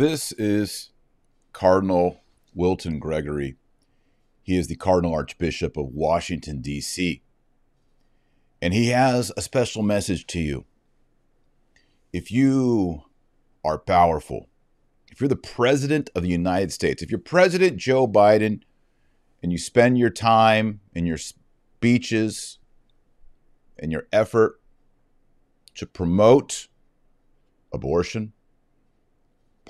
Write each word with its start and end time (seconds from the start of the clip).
This 0.00 0.32
is 0.32 0.92
Cardinal 1.52 2.22
Wilton 2.54 2.98
Gregory. 2.98 3.56
He 4.42 4.56
is 4.56 4.66
the 4.66 4.74
Cardinal 4.74 5.12
Archbishop 5.12 5.76
of 5.76 5.88
Washington, 5.92 6.62
D.C. 6.62 7.20
And 8.62 8.72
he 8.72 8.86
has 8.86 9.30
a 9.36 9.42
special 9.42 9.82
message 9.82 10.26
to 10.28 10.40
you. 10.40 10.64
If 12.14 12.30
you 12.30 13.02
are 13.62 13.76
powerful, 13.76 14.48
if 15.12 15.20
you're 15.20 15.28
the 15.28 15.36
President 15.36 16.08
of 16.14 16.22
the 16.22 16.30
United 16.30 16.72
States, 16.72 17.02
if 17.02 17.10
you're 17.10 17.20
President 17.20 17.76
Joe 17.76 18.08
Biden 18.08 18.62
and 19.42 19.52
you 19.52 19.58
spend 19.58 19.98
your 19.98 20.08
time 20.08 20.80
and 20.94 21.06
your 21.06 21.18
speeches 21.18 22.58
and 23.78 23.92
your 23.92 24.06
effort 24.14 24.62
to 25.74 25.84
promote 25.84 26.68
abortion, 27.70 28.32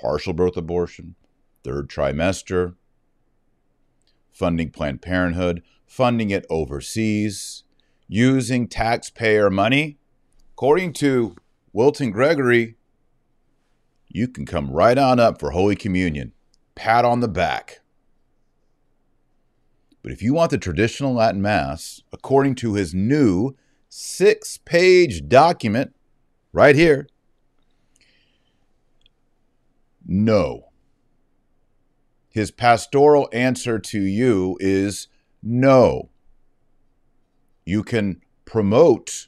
partial 0.01 0.33
birth 0.33 0.57
abortion, 0.57 1.15
third 1.63 1.87
trimester, 1.87 2.75
funding 4.31 4.71
Planned 4.71 5.01
Parenthood, 5.01 5.61
funding 5.85 6.31
it 6.31 6.45
overseas, 6.49 7.63
using 8.07 8.67
taxpayer 8.67 9.49
money. 9.49 9.97
According 10.53 10.93
to 10.93 11.35
Wilton 11.71 12.11
Gregory, 12.11 12.75
you 14.09 14.27
can 14.27 14.45
come 14.45 14.71
right 14.71 14.97
on 14.97 15.19
up 15.19 15.39
for 15.39 15.51
Holy 15.51 15.75
Communion. 15.75 16.33
Pat 16.75 17.05
on 17.05 17.19
the 17.19 17.27
back. 17.27 17.81
But 20.01 20.11
if 20.11 20.21
you 20.21 20.33
want 20.33 20.49
the 20.49 20.57
traditional 20.57 21.13
Latin 21.13 21.41
Mass, 21.41 22.01
according 22.11 22.55
to 22.55 22.73
his 22.73 22.93
new 22.93 23.55
six 23.87 24.57
page 24.57 25.27
document 25.27 25.95
right 26.51 26.75
here, 26.75 27.07
no. 30.05 30.71
His 32.29 32.51
pastoral 32.51 33.29
answer 33.33 33.77
to 33.77 34.01
you 34.01 34.57
is 34.59 35.07
no. 35.43 36.09
You 37.65 37.83
can 37.83 38.21
promote 38.45 39.27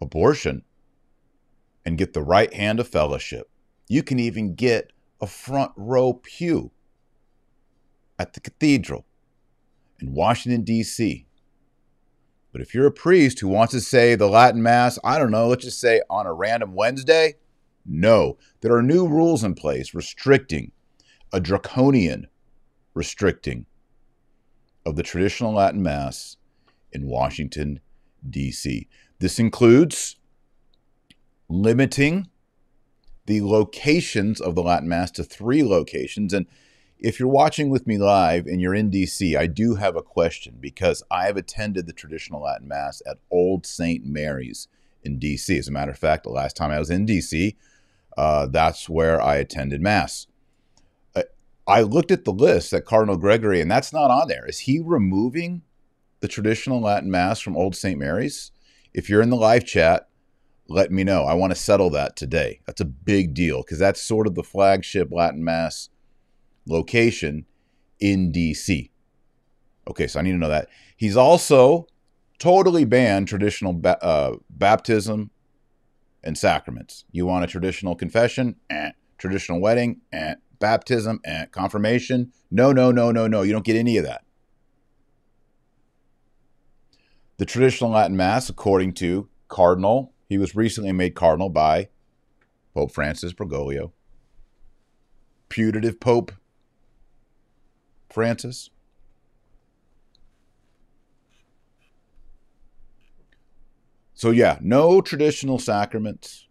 abortion 0.00 0.64
and 1.84 1.98
get 1.98 2.12
the 2.12 2.22
right 2.22 2.52
hand 2.52 2.80
of 2.80 2.88
fellowship. 2.88 3.48
You 3.88 4.02
can 4.02 4.18
even 4.18 4.54
get 4.54 4.92
a 5.20 5.26
front 5.26 5.72
row 5.76 6.14
pew 6.14 6.72
at 8.18 8.34
the 8.34 8.40
cathedral 8.40 9.06
in 10.00 10.14
Washington, 10.14 10.62
D.C. 10.62 11.26
But 12.50 12.60
if 12.60 12.74
you're 12.74 12.86
a 12.86 12.92
priest 12.92 13.40
who 13.40 13.48
wants 13.48 13.72
to 13.72 13.80
say 13.80 14.14
the 14.14 14.28
Latin 14.28 14.62
Mass, 14.62 14.98
I 15.02 15.18
don't 15.18 15.30
know, 15.30 15.48
let's 15.48 15.64
just 15.64 15.80
say 15.80 16.02
on 16.10 16.26
a 16.26 16.32
random 16.32 16.74
Wednesday, 16.74 17.36
no. 17.84 18.38
There 18.60 18.74
are 18.74 18.82
new 18.82 19.06
rules 19.06 19.44
in 19.44 19.54
place 19.54 19.94
restricting, 19.94 20.72
a 21.32 21.40
draconian 21.40 22.28
restricting 22.94 23.66
of 24.84 24.96
the 24.96 25.02
traditional 25.02 25.54
Latin 25.54 25.82
Mass 25.82 26.36
in 26.90 27.06
Washington, 27.06 27.80
D.C. 28.28 28.88
This 29.18 29.38
includes 29.38 30.16
limiting 31.48 32.28
the 33.26 33.40
locations 33.42 34.40
of 34.40 34.54
the 34.54 34.62
Latin 34.62 34.88
Mass 34.88 35.10
to 35.12 35.24
three 35.24 35.62
locations. 35.62 36.32
And 36.32 36.46
if 36.98 37.18
you're 37.18 37.28
watching 37.28 37.70
with 37.70 37.86
me 37.86 37.98
live 37.98 38.46
and 38.46 38.60
you're 38.60 38.74
in 38.74 38.90
DC, 38.90 39.36
I 39.36 39.46
do 39.46 39.76
have 39.76 39.96
a 39.96 40.02
question 40.02 40.56
because 40.60 41.02
I 41.10 41.26
have 41.26 41.36
attended 41.36 41.86
the 41.86 41.92
traditional 41.92 42.42
Latin 42.42 42.68
Mass 42.68 43.02
at 43.06 43.18
Old 43.30 43.66
St. 43.66 44.04
Mary's 44.04 44.68
in 45.02 45.18
DC. 45.18 45.58
As 45.58 45.68
a 45.68 45.72
matter 45.72 45.90
of 45.90 45.98
fact, 45.98 46.24
the 46.24 46.30
last 46.30 46.56
time 46.56 46.70
I 46.70 46.78
was 46.78 46.90
in 46.90 47.06
DC, 47.06 47.56
uh, 48.16 48.46
that's 48.46 48.88
where 48.88 49.20
I 49.20 49.36
attended 49.36 49.80
Mass. 49.80 50.26
I, 51.16 51.24
I 51.66 51.82
looked 51.82 52.10
at 52.10 52.24
the 52.24 52.32
list 52.32 52.72
at 52.72 52.84
Cardinal 52.84 53.16
Gregory, 53.16 53.60
and 53.60 53.70
that's 53.70 53.92
not 53.92 54.10
on 54.10 54.28
there. 54.28 54.46
Is 54.46 54.60
he 54.60 54.80
removing 54.84 55.62
the 56.20 56.28
traditional 56.28 56.80
Latin 56.80 57.10
Mass 57.10 57.40
from 57.40 57.56
Old 57.56 57.74
St. 57.74 57.98
Mary's? 57.98 58.50
If 58.94 59.08
you're 59.08 59.22
in 59.22 59.30
the 59.30 59.36
live 59.36 59.64
chat, 59.64 60.08
let 60.68 60.90
me 60.90 61.04
know. 61.04 61.24
I 61.24 61.34
want 61.34 61.52
to 61.52 61.58
settle 61.58 61.90
that 61.90 62.16
today. 62.16 62.60
That's 62.66 62.80
a 62.80 62.86
big 62.86 63.34
deal 63.34 63.62
because 63.62 63.78
that's 63.78 64.00
sort 64.00 64.26
of 64.26 64.34
the 64.34 64.42
flagship 64.42 65.08
Latin 65.10 65.42
Mass 65.42 65.88
location 66.66 67.46
in 68.00 68.32
DC. 68.32 68.90
Okay, 69.88 70.06
so 70.06 70.20
I 70.20 70.22
need 70.22 70.32
to 70.32 70.38
know 70.38 70.48
that. 70.48 70.68
He's 70.96 71.16
also 71.16 71.86
totally 72.38 72.84
banned 72.84 73.28
traditional 73.28 73.72
ba- 73.72 74.02
uh, 74.02 74.36
baptism 74.50 75.30
and 76.24 76.36
sacraments. 76.36 77.04
You 77.12 77.26
want 77.26 77.44
a 77.44 77.48
traditional 77.48 77.94
confession? 77.94 78.56
Eh. 78.70 78.90
Traditional 79.18 79.60
wedding? 79.60 80.00
Eh. 80.12 80.34
Baptism? 80.58 81.20
Eh. 81.24 81.46
Confirmation? 81.46 82.32
No, 82.50 82.72
no, 82.72 82.90
no, 82.90 83.10
no, 83.10 83.26
no. 83.26 83.42
You 83.42 83.52
don't 83.52 83.64
get 83.64 83.76
any 83.76 83.96
of 83.96 84.04
that. 84.04 84.24
The 87.38 87.46
traditional 87.46 87.90
Latin 87.90 88.16
Mass, 88.16 88.48
according 88.48 88.92
to 88.94 89.28
Cardinal 89.48 90.12
he 90.32 90.38
was 90.38 90.56
recently 90.56 90.92
made 90.92 91.14
cardinal 91.14 91.50
by 91.50 91.90
Pope 92.72 92.90
Francis 92.90 93.34
Bergoglio. 93.34 93.92
Putative 95.50 96.00
Pope 96.00 96.32
Francis. 98.08 98.70
So, 104.14 104.30
yeah, 104.30 104.58
no 104.60 105.00
traditional 105.00 105.58
sacraments. 105.58 106.46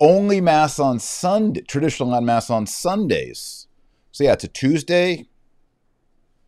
Only 0.00 0.40
Mass 0.40 0.78
on 0.78 0.98
Sunday, 1.00 1.62
traditional 1.62 2.20
Mass 2.20 2.50
on 2.50 2.66
Sundays. 2.66 3.66
So, 4.12 4.24
yeah, 4.24 4.32
it's 4.32 4.44
a 4.44 4.48
Tuesday. 4.48 5.26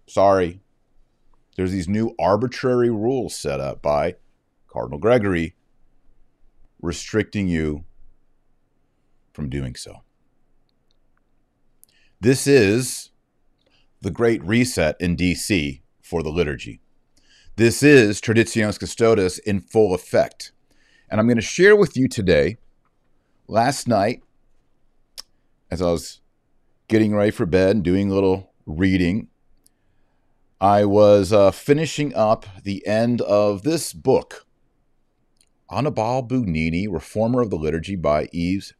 Sorry. 0.06 0.60
There's 1.56 1.72
these 1.72 1.88
new 1.88 2.14
arbitrary 2.18 2.91
rules 2.91 3.34
set 3.34 3.60
up 3.60 3.82
by 3.82 4.16
Cardinal 4.66 4.98
Gregory 4.98 5.56
restricting 6.80 7.48
you 7.48 7.84
from 9.32 9.50
doing 9.50 9.74
so. 9.74 10.02
This 12.20 12.47
is 12.47 13.10
the 14.00 14.10
Great 14.10 14.42
Reset 14.44 14.97
in 15.00 15.16
DC 15.16 15.80
for 16.02 16.22
the 16.22 16.30
liturgy. 16.30 16.80
This 17.56 17.83
is 17.83 18.21
Traditionis 18.21 18.78
Custodes 18.78 19.38
in 19.38 19.61
full 19.61 19.93
effect. 19.93 20.53
And 21.11 21.21
I'm 21.21 21.27
going 21.27 21.37
to 21.37 21.43
share 21.43 21.77
with 21.77 21.97
you 21.97 22.09
today, 22.09 22.56
last 23.49 23.87
night, 23.87 24.22
as 25.71 25.83
I 25.83 25.91
was 25.91 26.21
getting 26.89 27.15
ready 27.15 27.31
for 27.31 27.47
bed 27.47 27.77
and 27.77 27.84
doing 27.84 28.10
a 28.10 28.15
little 28.15 28.53
reading, 28.65 29.28
I 30.60 30.84
was 30.84 31.33
uh, 31.33 31.50
finishing 31.50 32.15
up 32.15 32.47
the 32.62 32.87
end 32.87 33.21
of 33.22 33.62
this 33.62 33.93
book 33.93 34.47
Annibale 35.71 36.27
Bugnini, 36.27 36.87
Reformer 36.89 37.43
of 37.43 37.50
the 37.50 37.56
Liturgy 37.56 37.97
by 37.97 38.28
Yves 38.33 38.75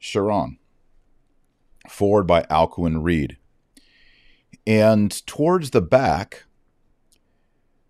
Chiron, 0.00 0.58
foreword 1.88 2.26
by 2.26 2.42
Alcuin 2.42 3.02
Reid. 3.02 3.38
And 4.66 5.26
towards 5.26 5.70
the 5.70 5.80
back, 5.80 6.44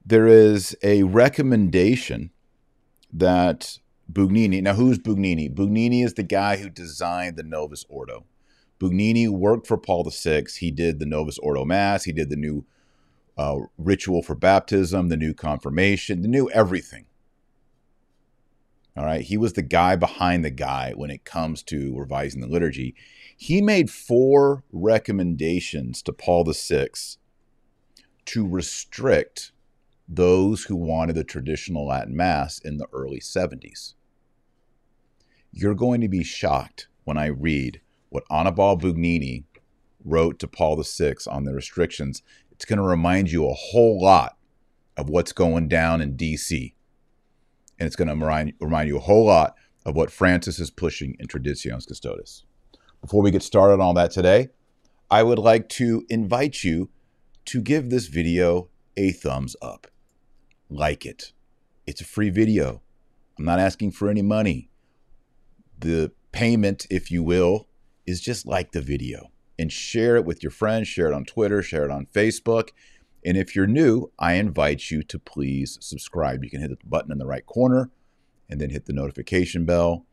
there 0.08 0.26
is 0.26 0.74
a 0.82 1.02
recommendation 1.02 2.30
that 3.12 3.78
Bugnini, 4.10 4.62
now 4.62 4.72
who's 4.72 4.98
Bugnini? 4.98 5.54
Bugnini 5.54 6.02
is 6.02 6.14
the 6.14 6.22
guy 6.22 6.56
who 6.56 6.70
designed 6.70 7.36
the 7.36 7.42
Novus 7.42 7.84
Ordo. 7.90 8.24
Bugnini 8.80 9.28
worked 9.28 9.66
for 9.66 9.76
Paul 9.76 10.04
VI. 10.10 10.44
He 10.58 10.70
did 10.70 10.98
the 10.98 11.04
Novus 11.04 11.38
Ordo 11.38 11.66
Mass, 11.66 12.04
he 12.04 12.12
did 12.12 12.30
the 12.30 12.36
new 12.36 12.64
uh, 13.36 13.56
ritual 13.76 14.22
for 14.22 14.34
baptism, 14.34 15.08
the 15.08 15.16
new 15.16 15.34
confirmation, 15.34 16.22
the 16.22 16.28
new 16.28 16.48
everything. 16.50 17.04
All 18.96 19.04
right. 19.04 19.20
He 19.20 19.36
was 19.36 19.52
the 19.52 19.62
guy 19.62 19.94
behind 19.94 20.44
the 20.44 20.50
guy 20.50 20.92
when 20.96 21.10
it 21.10 21.24
comes 21.24 21.62
to 21.64 21.94
revising 21.96 22.40
the 22.40 22.48
liturgy. 22.48 22.96
He 23.36 23.60
made 23.60 23.90
four 23.90 24.64
recommendations 24.72 26.02
to 26.02 26.12
Paul 26.12 26.44
VI 26.44 26.88
to 28.24 28.48
restrict 28.48 29.52
those 30.08 30.64
who 30.64 30.76
wanted 30.76 31.14
the 31.14 31.24
traditional 31.24 31.86
Latin 31.86 32.16
Mass 32.16 32.58
in 32.58 32.78
the 32.78 32.86
early 32.92 33.20
70s. 33.20 33.94
You're 35.52 35.74
going 35.74 36.00
to 36.00 36.08
be 36.08 36.24
shocked 36.24 36.88
when 37.04 37.18
I 37.18 37.26
read 37.26 37.80
what 38.08 38.24
Annibale 38.30 38.80
Bugnini 38.80 39.44
wrote 40.04 40.38
to 40.38 40.48
Paul 40.48 40.82
VI 40.82 41.14
on 41.28 41.44
the 41.44 41.54
restrictions. 41.54 42.22
It's 42.50 42.64
going 42.64 42.78
to 42.78 42.84
remind 42.84 43.30
you 43.30 43.48
a 43.48 43.54
whole 43.54 44.00
lot 44.00 44.36
of 44.96 45.10
what's 45.10 45.32
going 45.32 45.68
down 45.68 46.00
in 46.00 46.16
DC 46.16 46.72
and 47.78 47.86
it's 47.86 47.96
going 47.96 48.08
to 48.08 48.14
remind, 48.14 48.54
remind 48.60 48.88
you 48.88 48.96
a 48.96 49.00
whole 49.00 49.26
lot 49.26 49.54
of 49.86 49.94
what 49.94 50.10
Francis 50.10 50.58
is 50.58 50.70
pushing 50.70 51.16
in 51.18 51.26
Traditionis 51.26 51.86
Custodes. 51.86 52.44
Before 53.00 53.22
we 53.22 53.30
get 53.30 53.42
started 53.42 53.74
on 53.74 53.80
all 53.80 53.94
that 53.94 54.10
today, 54.10 54.48
I 55.10 55.22
would 55.22 55.38
like 55.38 55.68
to 55.70 56.04
invite 56.08 56.64
you 56.64 56.90
to 57.46 57.62
give 57.62 57.88
this 57.88 58.08
video 58.08 58.68
a 58.96 59.12
thumbs 59.12 59.54
up. 59.62 59.86
Like 60.70 61.06
it. 61.06 61.32
It's 61.86 62.00
a 62.00 62.04
free 62.04 62.30
video. 62.30 62.82
I'm 63.38 63.44
not 63.44 63.58
asking 63.58 63.92
for 63.92 64.08
any 64.08 64.22
money. 64.22 64.68
The 65.78 66.12
payment, 66.32 66.86
if 66.90 67.10
you 67.10 67.22
will, 67.22 67.68
is 68.06 68.20
just 68.20 68.46
like 68.46 68.72
the 68.72 68.80
video 68.80 69.30
and 69.58 69.72
share 69.72 70.16
it 70.16 70.24
with 70.24 70.42
your 70.42 70.50
friends, 70.50 70.88
share 70.88 71.08
it 71.08 71.14
on 71.14 71.24
Twitter, 71.24 71.62
share 71.62 71.84
it 71.84 71.90
on 71.90 72.06
Facebook. 72.06 72.70
And 73.24 73.36
if 73.36 73.56
you're 73.56 73.66
new, 73.66 74.10
I 74.18 74.34
invite 74.34 74.90
you 74.90 75.02
to 75.04 75.18
please 75.18 75.78
subscribe. 75.80 76.44
You 76.44 76.50
can 76.50 76.60
hit 76.60 76.70
the 76.70 76.86
button 76.86 77.12
in 77.12 77.18
the 77.18 77.26
right 77.26 77.44
corner 77.46 77.90
and 78.48 78.60
then 78.60 78.70
hit 78.70 78.86
the 78.86 78.92
notification 78.92 79.64
bell, 79.66 80.06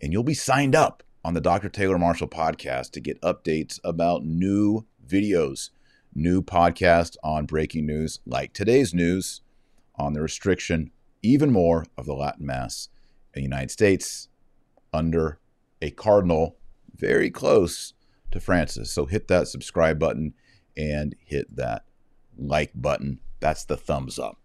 and 0.00 0.12
you'll 0.12 0.24
be 0.24 0.34
signed 0.34 0.74
up 0.74 1.02
on 1.24 1.34
the 1.34 1.40
Dr. 1.40 1.68
Taylor 1.68 1.98
Marshall 1.98 2.28
podcast 2.28 2.90
to 2.92 3.00
get 3.00 3.20
updates 3.20 3.78
about 3.84 4.24
new 4.24 4.86
videos, 5.06 5.70
new 6.14 6.42
podcasts 6.42 7.16
on 7.22 7.46
breaking 7.46 7.86
news 7.86 8.20
like 8.26 8.52
today's 8.52 8.92
news 8.92 9.40
on 9.98 10.12
the 10.12 10.20
restriction, 10.20 10.90
even 11.22 11.52
more 11.52 11.84
of 11.96 12.06
the 12.06 12.14
Latin 12.14 12.46
Mass 12.46 12.88
in 13.34 13.40
the 13.40 13.44
United 13.44 13.70
States 13.70 14.28
under 14.92 15.38
a 15.82 15.90
cardinal 15.90 16.56
very 16.94 17.30
close 17.30 17.94
to 18.30 18.40
Francis. 18.40 18.90
So 18.90 19.06
hit 19.06 19.28
that 19.28 19.48
subscribe 19.48 19.98
button 19.98 20.34
and 20.76 21.14
hit 21.24 21.54
that 21.56 21.84
like 22.36 22.72
button. 22.74 23.20
That's 23.40 23.64
the 23.64 23.76
thumbs 23.76 24.18
up. 24.18 24.38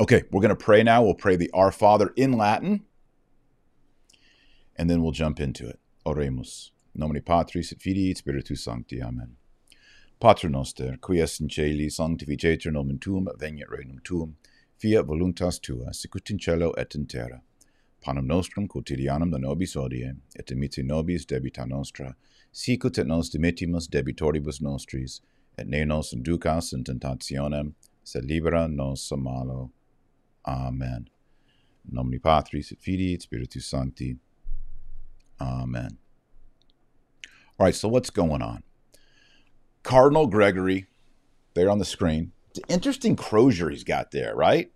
Okay, 0.00 0.24
we're 0.30 0.40
going 0.40 0.48
to 0.50 0.56
pray 0.56 0.82
now. 0.82 1.02
We'll 1.02 1.14
pray 1.14 1.36
the 1.36 1.50
Our 1.54 1.70
Father 1.70 2.12
in 2.16 2.32
Latin, 2.32 2.84
and 4.76 4.90
then 4.90 5.02
we'll 5.02 5.12
jump 5.12 5.38
into 5.40 5.68
it. 5.68 5.78
Oremus. 6.04 6.70
Nomine 6.96 7.24
Patris 7.24 7.72
et 7.72 7.80
Filii 7.80 8.10
et 8.10 8.18
Spiritus 8.18 8.64
Sancti. 8.64 9.02
Amen. 9.02 9.36
Pater 10.20 10.48
noster, 10.48 10.96
qui 11.00 11.20
es 11.20 11.40
in 11.40 11.48
celi, 11.48 11.88
sanctificetur 11.88 12.72
nomen 12.72 12.98
tuum, 13.00 13.28
veniat 13.38 13.68
regnum 13.68 14.02
tuum, 14.04 14.36
fiat 14.78 15.06
voluntas 15.06 15.60
tua, 15.60 15.92
sicut 15.92 16.30
in 16.30 16.38
et 16.76 16.94
in 16.94 17.06
terra. 17.06 17.42
Panem 18.00 18.26
nostrum 18.26 18.68
quotidianum 18.68 19.30
da 19.30 19.38
nobis 19.38 19.76
odie, 19.76 20.16
et 20.36 20.46
dimitti 20.46 20.82
nobis 20.82 21.24
debita 21.24 21.66
nostra, 21.66 22.14
sicut 22.52 22.98
et 22.98 23.06
nos 23.06 23.30
dimittimus 23.30 23.88
debitoribus 23.88 24.60
nostris, 24.60 25.22
et 25.56 25.66
ne 25.66 25.84
nos 25.84 26.12
inducas 26.12 26.72
in 26.74 26.84
tentationem, 26.84 27.72
sed 28.04 28.24
libera 28.24 28.68
nos 28.68 29.10
a 29.10 29.16
malo. 29.16 29.70
Amen. 30.46 31.08
Nomini 31.90 32.18
Patris 32.18 32.72
et 32.72 32.78
Filii 32.78 33.14
et 33.14 33.22
Spiritus 33.22 33.66
Sancti. 33.66 34.16
Amen. 35.40 35.96
All 37.58 37.66
right, 37.66 37.74
so 37.74 37.88
what's 37.88 38.10
going 38.10 38.42
on? 38.42 38.62
Cardinal 39.82 40.26
Gregory, 40.26 40.86
there 41.54 41.70
on 41.70 41.78
the 41.78 41.84
screen. 41.84 42.32
Interesting 42.68 43.16
crozier 43.16 43.70
he's 43.70 43.84
got 43.84 44.10
there, 44.10 44.34
right? 44.34 44.70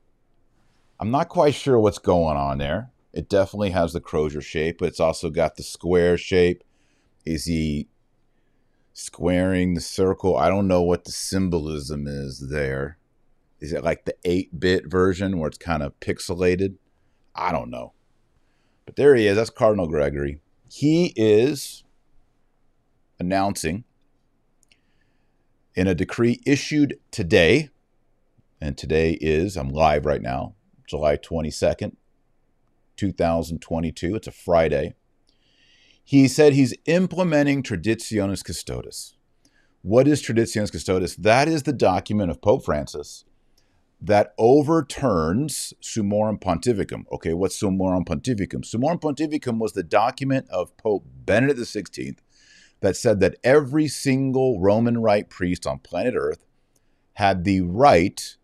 I'm 1.00 1.10
not 1.10 1.28
quite 1.28 1.54
sure 1.54 1.78
what's 1.78 1.98
going 1.98 2.36
on 2.36 2.58
there. 2.58 2.90
It 3.12 3.28
definitely 3.28 3.70
has 3.70 3.92
the 3.92 4.00
crozier 4.00 4.40
shape, 4.40 4.78
but 4.78 4.88
it's 4.88 5.00
also 5.00 5.30
got 5.30 5.56
the 5.56 5.62
square 5.62 6.19
shape. 6.19 6.64
Is 7.25 7.44
he 7.44 7.88
squaring 8.92 9.75
the 9.75 9.80
circle? 9.80 10.36
I 10.36 10.48
don't 10.48 10.66
know 10.66 10.82
what 10.82 11.04
the 11.04 11.12
symbolism 11.12 12.06
is 12.06 12.48
there. 12.50 12.98
Is 13.60 13.72
it 13.72 13.84
like 13.84 14.04
the 14.04 14.16
8 14.25 14.58
bit 14.58 14.86
version 14.86 15.38
where 15.38 15.48
it's 15.48 15.58
kind 15.58 15.82
of 15.82 15.98
pixelated? 16.00 16.75
I 17.34 17.52
don't 17.52 17.70
know. 17.70 17.92
But 18.86 18.96
there 18.96 19.14
he 19.14 19.26
is. 19.26 19.36
That's 19.36 19.50
Cardinal 19.50 19.86
Gregory. 19.86 20.40
He 20.70 21.12
is 21.16 21.84
announcing 23.19 23.84
in 25.78 25.86
a 25.86 25.94
decree 25.94 26.40
issued 26.44 26.98
today, 27.12 27.69
and 28.60 28.76
today 28.76 29.12
is, 29.20 29.56
I'm 29.56 29.69
live 29.69 30.06
right 30.06 30.20
now, 30.20 30.56
July 30.88 31.16
22nd, 31.16 31.94
2022. 32.96 34.16
It's 34.16 34.26
a 34.26 34.32
Friday. 34.32 34.94
He 36.02 36.26
said 36.26 36.54
he's 36.54 36.75
implementing 36.86 37.62
Traditionis 37.62 38.42
Custodes. 38.42 39.14
What 39.82 40.08
is 40.08 40.20
Traditionis 40.20 40.72
Custodes? 40.72 41.14
That 41.14 41.46
is 41.46 41.62
the 41.62 41.72
document 41.72 42.32
of 42.32 42.42
Pope 42.42 42.64
Francis 42.64 43.25
that 44.00 44.34
overturns 44.36 45.75
Summorum 45.80 46.40
Pontificum. 46.40 47.04
Okay, 47.12 47.34
what's 47.34 47.62
Summorum 47.62 48.04
Pontificum? 48.04 48.64
Summorum 48.64 49.00
Pontificum 49.00 49.60
was 49.60 49.75
the 49.75 49.84
document 49.84 50.48
of 50.50 50.76
Pope 50.76 51.06
Benedict 51.25 51.60
XVI 51.60 52.16
that 52.80 52.96
said 52.96 53.20
that 53.20 53.36
every 53.42 53.88
single 53.88 54.60
Roman 54.60 54.98
Rite 54.98 55.30
priest 55.30 55.66
on 55.66 55.78
planet 55.80 56.14
Earth 56.16 56.44
had 57.14 57.44
the 57.44 57.60
right 57.62 58.36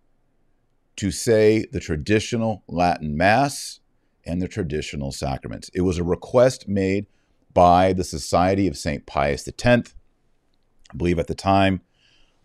to 0.97 1.11
say 1.11 1.67
the 1.71 1.81
traditional 1.81 2.63
Latin 2.67 3.17
Mass 3.17 3.81
and 4.25 4.41
the 4.41 4.49
traditional 4.49 5.13
sacraments. 5.13 5.71
It 5.75 5.83
was 5.83 5.99
a 5.99 6.05
request 6.05 6.69
made 6.69 7.07
by 7.53 7.93
the 7.93 8.05
Society 8.05 8.67
of 8.67 8.77
St. 8.77 9.07
Pius 9.07 9.47
X. 9.47 9.95
I 10.93 10.97
believe 10.97 11.19
at 11.19 11.27
the 11.27 11.35
time 11.35 11.83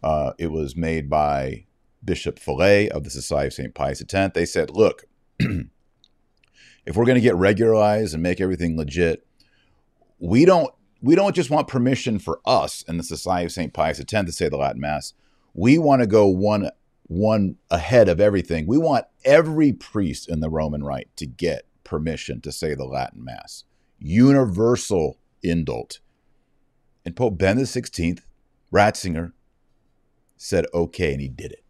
uh, 0.03 0.33
it 0.38 0.51
was 0.51 0.75
made 0.75 1.09
by 1.09 1.65
Bishop 2.03 2.39
Fellay 2.39 2.88
of 2.88 3.03
the 3.03 3.09
Society 3.09 3.47
of 3.47 3.53
St. 3.53 3.74
Pius 3.74 4.01
X. 4.01 4.31
They 4.33 4.45
said, 4.45 4.69
look, 4.69 5.06
if 5.39 6.95
we're 6.95 7.06
going 7.06 7.15
to 7.15 7.21
get 7.21 7.36
regularized 7.36 8.13
and 8.13 8.24
make 8.24 8.39
everything 8.39 8.77
legit, 8.77 9.25
we 10.19 10.45
don't 10.45 10.74
we 11.01 11.16
don't 11.16 11.36
just 11.36 11.50
want 11.50 11.68
permission 11.68 12.19
for 12.19 12.40
us 12.46 12.84
and 12.88 13.00
the 13.00 13.04
Society 13.04 13.46
of 13.46 13.51
St. 13.51 13.74
Pius 13.74 14.00
X 14.00 14.12
to 14.12 14.31
say 14.31 14.50
the 14.50 14.57
Latin 14.57 14.81
Mass. 14.81 15.13
We 15.54 15.78
want 15.78 16.01
to 16.01 16.07
go 16.07 16.28
one 16.28 16.69
one 17.07 17.56
ahead 17.72 18.07
of 18.07 18.22
everything. 18.22 18.68
We 18.68 18.78
want 18.78 19.06
every 19.25 19.74
priest 19.74 20.30
in 20.30 20.42
the 20.42 20.50
Roman 20.50 20.84
Rite 20.84 21.10
to 21.16 21.25
get 21.25 21.66
permission 21.84 22.40
to 22.42 22.51
say 22.51 22.75
the 22.75 22.86
Latin 22.86 23.24
Mass. 23.24 23.63
Universal 23.98 25.18
indult. 25.44 26.00
And 27.04 27.16
Pope 27.16 27.38
Benedict 27.40 27.92
XVI, 27.92 28.19
Ratzinger, 28.72 29.31
said 30.38 30.66
okay, 30.74 31.13
and 31.13 31.22
he 31.22 31.30
did 31.30 31.51
it. 31.51 31.63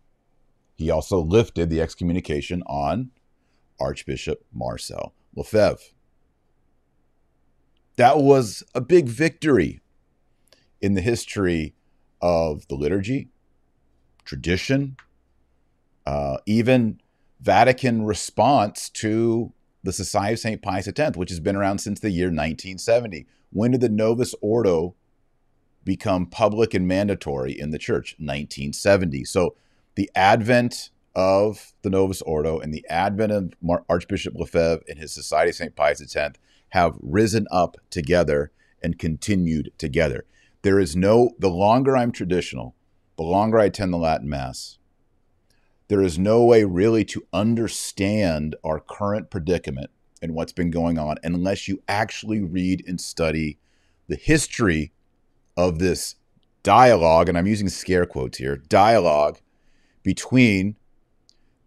He 0.76 0.92
also 0.92 1.20
lifted 1.20 1.70
the 1.70 1.82
excommunication 1.82 2.62
on 2.64 3.12
Archbishop 3.80 4.46
Marcel 4.54 5.14
Lefebvre. 5.36 5.94
That 8.00 8.20
was 8.20 8.64
a 8.74 8.80
big 8.80 9.10
victory 9.10 9.82
in 10.80 10.94
the 10.94 11.02
history 11.02 11.76
of 12.22 12.66
the 12.70 12.76
liturgy, 12.76 13.28
tradition, 14.24 14.96
uh, 16.06 16.38
even 16.46 17.02
Vatican 17.42 18.06
response 18.06 18.88
to 18.92 19.52
the 19.84 19.92
Society 19.92 20.32
of 20.36 20.40
St. 20.40 20.62
Pius 20.62 20.88
X, 20.88 21.18
which 21.18 21.30
has 21.30 21.42
been 21.42 21.58
around 21.58 21.80
since 21.80 22.00
the 22.00 22.10
year 22.10 22.28
1970. 22.28 23.28
When 23.52 23.72
did 23.72 23.82
the 23.82 23.90
Novus 23.90 24.34
Ordo 24.40 24.96
become 25.84 26.26
public 26.26 26.74
and 26.74 26.88
mandatory 26.88 27.52
in 27.52 27.72
the 27.72 27.78
church? 27.78 28.16
1970. 28.18 29.26
So 29.26 29.58
the 29.96 30.10
advent 30.16 30.92
of 31.16 31.74
the 31.82 31.90
Novus 31.90 32.22
Ordo 32.22 32.60
and 32.60 32.74
the 32.74 32.86
advent 32.88 33.34
of 33.34 33.54
Archbishop 33.90 34.36
Lefebvre 34.36 34.86
and 34.88 34.98
his 34.98 35.12
Society 35.12 35.50
of 35.50 35.56
St. 35.56 35.76
Pius 35.76 36.16
X 36.16 36.40
have 36.70 36.98
risen 37.02 37.48
up 37.52 37.78
together 37.90 38.52
and 38.82 39.00
continued 39.00 39.72
together. 39.78 40.26
There 40.62 40.80
is 40.80 40.96
no, 40.96 41.32
the 41.40 41.50
longer 41.50 41.96
I'm 41.96 42.12
traditional, 42.12 42.76
the 43.18 43.24
longer 43.24 43.60
I 43.60 43.66
attend 43.66 43.94
the 43.94 43.98
Latin 43.98 44.30
Mass, 44.30 44.78
there 45.88 46.02
is 46.02 46.20
no 46.20 46.44
way 46.44 46.64
really 46.64 47.04
to 47.06 47.26
understand 47.34 48.56
our 48.64 48.80
current 48.80 49.30
predicament 49.30 49.90
and 50.22 50.36
what's 50.36 50.54
been 50.54 50.70
going 50.70 51.00
on 51.00 51.18
unless 51.24 51.68
you 51.68 51.82
actually 51.88 52.42
read 52.42 52.84
and 52.88 53.02
study 53.02 53.58
the 54.08 54.16
history 54.16 54.92
of 55.58 55.80
this 55.80 56.16
dialogue, 56.64 57.30
and 57.30 57.38
I'm 57.38 57.48
using 57.48 57.70
scare 57.70 58.06
quotes 58.06 58.38
here 58.38 58.56
dialogue 58.56 59.40
between 60.04 60.76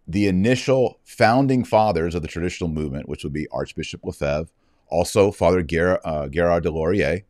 the 0.07 0.27
initial 0.27 0.99
founding 1.03 1.63
fathers 1.63 2.15
of 2.15 2.21
the 2.21 2.27
traditional 2.27 2.69
movement, 2.69 3.07
which 3.07 3.23
would 3.23 3.33
be 3.33 3.47
Archbishop 3.51 4.01
Lefebvre, 4.03 4.51
also 4.93 5.31
Father 5.31 5.63
Gerard, 5.63 5.99
uh, 6.05 6.27
Guérard 6.27 6.61
des 6.61 6.69
Lauriers, 6.69 7.23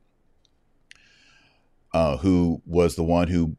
uh, 1.93 2.17
who 2.17 2.61
was 2.65 2.95
the 2.95 3.03
one 3.03 3.29
who 3.29 3.55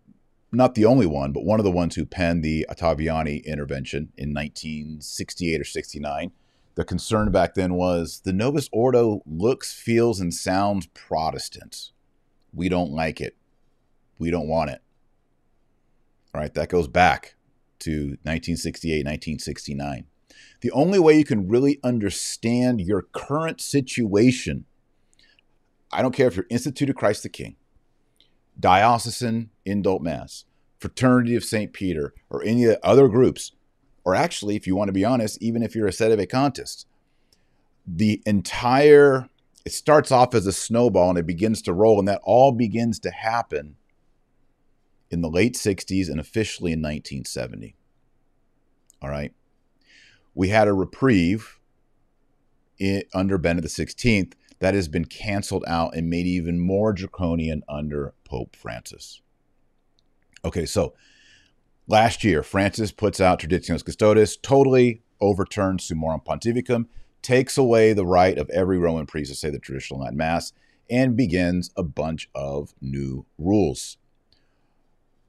not 0.53 0.77
the 0.77 0.85
only 0.85 1.07
one, 1.07 1.33
but 1.33 1.45
one 1.45 1.59
of 1.59 1.65
the 1.65 1.71
ones 1.71 1.97
who 1.97 2.05
penned 2.05 2.45
the 2.45 2.65
Ottaviani 2.71 3.45
intervention 3.45 4.13
in 4.17 4.33
1968 4.33 5.61
or 5.61 5.65
69. 5.65 6.31
The 6.77 6.85
concern 6.85 7.33
back 7.33 7.55
then 7.55 7.75
was 7.75 8.21
the 8.25 8.33
Novus 8.33 8.69
Ordo 8.73 9.23
looks, 9.27 9.73
feels, 9.73 10.21
and 10.21 10.33
sounds 10.33 10.87
Protestant. 10.95 11.91
We 12.53 12.69
don't 12.69 12.93
like 12.93 13.21
it. 13.21 13.37
We 14.19 14.31
don't 14.31 14.47
want 14.47 14.71
it. 14.71 14.81
All 16.33 16.41
right, 16.41 16.55
that 16.55 16.69
goes 16.69 16.87
back 16.87 17.35
to 17.81 18.17
1968, 18.23 19.05
1969. 19.05 20.05
The 20.61 20.71
only 20.73 20.99
way 20.99 21.19
you 21.19 21.25
can 21.25 21.49
really 21.49 21.79
understand 21.83 22.81
your 22.81 23.03
current 23.03 23.61
situation, 23.61 24.65
I 25.93 26.03
don't 26.03 26.15
care 26.15 26.29
if 26.29 26.37
you're 26.37 26.47
Institute 26.51 26.91
of 26.91 26.97
Christ 26.97 27.23
the 27.23 27.29
King, 27.29 27.57
diocesan 28.59 29.51
indult 29.67 30.01
mass, 30.01 30.45
fraternity 30.79 31.37
of 31.37 31.45
St. 31.45 31.73
Peter, 31.73 32.15
or 32.31 32.43
any 32.43 32.65
of 32.65 32.71
the 32.71 32.87
other 32.87 33.09
groups, 33.09 33.53
or 34.05 34.15
actually, 34.15 34.57
if 34.57 34.67
you 34.67 34.77
want 34.77 34.89
to 34.89 34.93
be 34.93 35.05
honest, 35.05 35.43
even 35.43 35.63
if 35.63 35.75
you're 35.75 35.87
a 35.87 35.91
sedevacantist, 35.91 36.85
the 37.87 38.23
entire 38.27 39.29
it 39.65 39.73
starts 39.73 40.13
off 40.13 40.35
as 40.35 40.47
a 40.47 40.53
snowball 40.53 41.11
and 41.11 41.19
it 41.19 41.27
begins 41.27 41.63
to 41.63 41.73
roll, 41.73 41.99
and 41.99 42.07
that 42.07 42.21
all 42.23 42.53
begins 42.53 42.99
to 43.01 43.11
happen 43.11 43.77
in 45.11 45.23
the 45.23 45.31
late 45.31 45.55
60s 45.55 46.11
and 46.11 46.21
officially 46.21 46.73
in 46.73 46.81
1970. 46.81 47.75
All 49.01 49.09
right. 49.09 49.33
We 50.35 50.49
had 50.49 50.69
a 50.69 50.73
reprieve 50.73 51.61
in, 52.79 53.03
under 53.15 53.39
Benedict 53.39 53.75
XVI 53.75 54.33
that 54.59 54.75
has 54.75 54.89
been 54.89 55.05
canceled 55.05 55.65
out 55.67 55.95
and 55.95 56.09
made 56.09 56.27
even 56.27 56.59
more 56.59 56.93
draconian 56.93 57.63
under 57.69 58.15
Pope 58.25 58.57
Francis. 58.57 59.21
Okay, 60.45 60.67
so 60.67 60.95
last 61.87 62.25
year, 62.25 62.43
Francis 62.43 62.93
puts 62.93 63.21
out 63.21 63.41
Traditionis 63.41 63.85
Custodes, 63.85 64.37
totally 64.37 65.03
overturns 65.21 65.89
Summorum 65.89 66.25
Pontificum, 66.25 66.87
takes 67.23 67.57
away 67.57 67.93
the 67.93 68.07
right 68.07 68.37
of 68.37 68.51
every 68.51 68.79
Roman 68.79 69.07
priest 69.07 69.31
to 69.31 69.37
say 69.37 69.51
the 69.51 69.59
traditional 69.59 70.01
Latin 70.01 70.19
Mass, 70.19 70.53
and 70.91 71.17
begins 71.17 71.71
a 71.77 71.83
bunch 71.83 72.29
of 72.35 72.75
new 72.81 73.25
rules. 73.39 73.97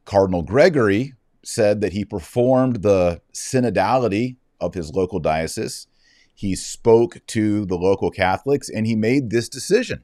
Cardinal 0.03 0.43
Gregory 0.43 1.13
said 1.43 1.81
that 1.81 1.93
he 1.93 2.03
performed 2.03 2.81
the 2.81 3.21
synodality 3.33 4.35
of 4.59 4.73
his 4.73 4.93
local 4.93 5.19
diocese. 5.19 5.87
He 6.33 6.55
spoke 6.55 7.21
to 7.27 7.65
the 7.65 7.77
local 7.77 8.11
Catholics 8.11 8.69
and 8.69 8.85
he 8.85 8.95
made 8.95 9.29
this 9.29 9.47
decision. 9.47 10.03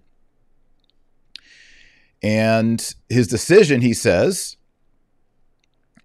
And 2.23 2.93
his 3.09 3.27
decision, 3.27 3.81
he 3.81 3.93
says, 3.93 4.57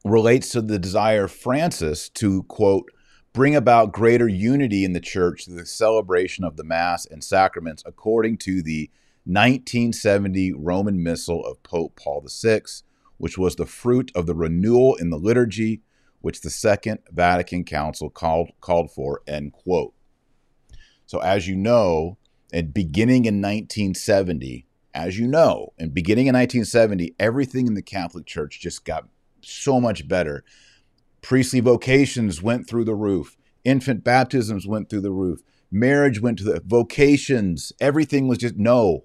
relates 0.05 0.50
to 0.50 0.62
the 0.62 0.79
desire 0.79 1.25
of 1.25 1.33
Francis 1.33 2.09
to, 2.11 2.45
quote, 2.45 2.91
bring 3.33 3.55
about 3.55 3.93
greater 3.93 4.26
unity 4.26 4.85
in 4.85 4.95
the 4.95 5.00
church 5.00 5.45
through 5.45 5.57
the 5.57 5.67
celebration 5.67 6.43
of 6.43 6.57
the 6.57 6.65
Mass 6.65 7.05
and 7.05 7.23
sacraments 7.23 7.83
according 7.85 8.38
to 8.38 8.62
the 8.62 8.91
1970 9.25 10.53
Roman 10.53 11.03
Missal 11.03 11.45
of 11.45 11.62
Pope 11.62 11.97
Paul 11.97 12.25
VI, 12.26 12.62
which 13.19 13.37
was 13.37 13.57
the 13.57 13.67
fruit 13.67 14.11
of 14.15 14.26
the 14.26 14.35
renewal 14.35 14.95
in 14.95 15.11
the 15.11 15.19
liturgy 15.19 15.83
which 16.26 16.40
the 16.40 16.50
Second 16.50 16.99
Vatican 17.12 17.62
Council 17.62 18.11
called, 18.11 18.50
called 18.61 18.90
for, 18.90 19.23
end 19.28 19.52
quote. 19.52 19.95
So, 21.06 21.21
as 21.21 21.47
you 21.47 21.54
know, 21.54 22.18
and 22.52 22.75
beginning 22.75 23.26
in 23.26 23.40
1970, 23.40 24.66
as 24.92 25.16
you 25.16 25.28
know, 25.28 25.73
and 25.78 25.95
beginning 25.95 26.26
in 26.26 26.35
1970, 26.35 27.14
everything 27.21 27.68
in 27.68 27.75
the 27.75 27.80
Catholic 27.80 28.26
Church 28.26 28.59
just 28.59 28.85
got 28.85 29.09
so 29.40 29.80
much 29.80 30.09
better. 30.09 30.42
Priestly 31.23 31.61
vocations 31.61 32.42
went 32.42 32.66
through 32.66 32.87
the 32.87 32.97
roof, 32.97 33.37
infant 33.62 34.02
baptisms 34.02 34.66
went 34.66 34.90
through 34.90 35.02
the 35.02 35.12
roof, 35.12 35.42
marriage 35.71 36.21
went 36.21 36.38
to 36.38 36.45
the 36.45 36.61
vocations, 36.66 37.73
everything 37.78 38.26
was 38.26 38.38
just 38.38 38.56
no. 38.56 39.04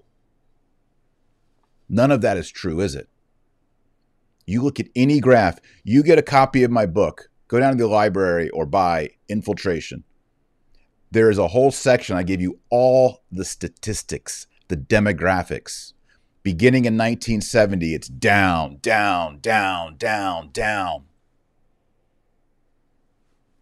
None 1.88 2.10
of 2.10 2.20
that 2.22 2.36
is 2.36 2.50
true, 2.50 2.80
is 2.80 2.96
it? 2.96 3.08
You 4.46 4.62
look 4.62 4.80
at 4.80 4.88
any 4.96 5.20
graph, 5.20 5.58
you 5.84 6.02
get 6.02 6.18
a 6.18 6.22
copy 6.22 6.62
of 6.62 6.70
my 6.70 6.86
book, 6.86 7.30
go 7.48 7.60
down 7.60 7.76
to 7.76 7.84
the 7.84 7.88
library 7.88 8.50
or 8.50 8.66
buy 8.66 9.10
Infiltration. 9.28 10.04
There 11.10 11.30
is 11.30 11.38
a 11.38 11.48
whole 11.48 11.70
section. 11.70 12.16
I 12.16 12.22
give 12.22 12.40
you 12.40 12.58
all 12.70 13.22
the 13.30 13.44
statistics, 13.44 14.46
the 14.68 14.76
demographics. 14.76 15.92
Beginning 16.42 16.86
in 16.86 16.94
1970, 16.94 17.94
it's 17.94 18.08
down, 18.08 18.78
down, 18.80 19.38
down, 19.40 19.96
down, 19.96 20.50
down. 20.52 21.04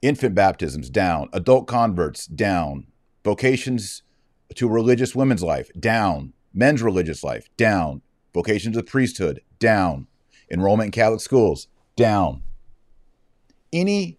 Infant 0.01 0.35
baptisms 0.35 0.89
down, 0.89 1.29
adult 1.33 1.67
converts 1.67 2.27
down, 2.27 2.87
vocations 3.23 4.03
to 4.55 4.69
religious 4.69 5.15
women's 5.15 5.43
life 5.43 5.71
down, 5.79 6.33
men's 6.55 6.83
religious 6.83 7.23
life 7.23 7.49
down, 7.57 8.01
vocations 8.33 8.77
to 8.77 8.83
priesthood 8.83 9.43
down, 9.59 10.07
enrollment 10.51 10.87
in 10.87 10.93
Catholic 10.93 11.21
schools 11.21 11.69
down. 11.97 12.43
Any, 13.73 14.19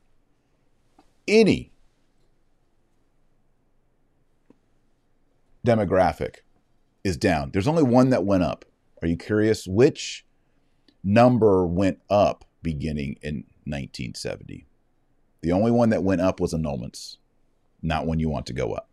any 1.28 1.72
demographic 5.66 6.38
is 7.04 7.18
down. 7.18 7.52
There's 7.52 7.68
only 7.68 7.84
one 7.84 8.10
that 8.10 8.26
went 8.26 8.44
up. 8.44 8.66
Are 9.02 9.08
you 9.08 9.18
curious 9.18 9.68
which 9.68 10.26
number 11.04 11.66
went 11.66 12.00
up 12.10 12.46
beginning 12.62 13.18
in 13.22 13.46
1970? 13.66 14.68
The 15.42 15.52
only 15.52 15.72
one 15.72 15.90
that 15.90 16.04
went 16.04 16.22
up 16.22 16.40
was 16.40 16.54
annulments, 16.54 17.18
not 17.82 18.06
when 18.06 18.20
you 18.20 18.30
want 18.30 18.46
to 18.48 18.54
go 18.54 18.74
up. 18.74 18.90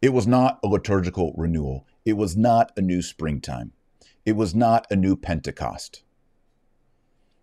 It 0.00 0.12
was 0.12 0.26
not 0.26 0.60
a 0.62 0.68
liturgical 0.68 1.34
renewal. 1.36 1.86
It 2.04 2.12
was 2.12 2.36
not 2.36 2.72
a 2.76 2.82
new 2.82 3.02
springtime. 3.02 3.72
It 4.24 4.36
was 4.36 4.54
not 4.54 4.86
a 4.90 4.96
new 4.96 5.16
Pentecost. 5.16 6.02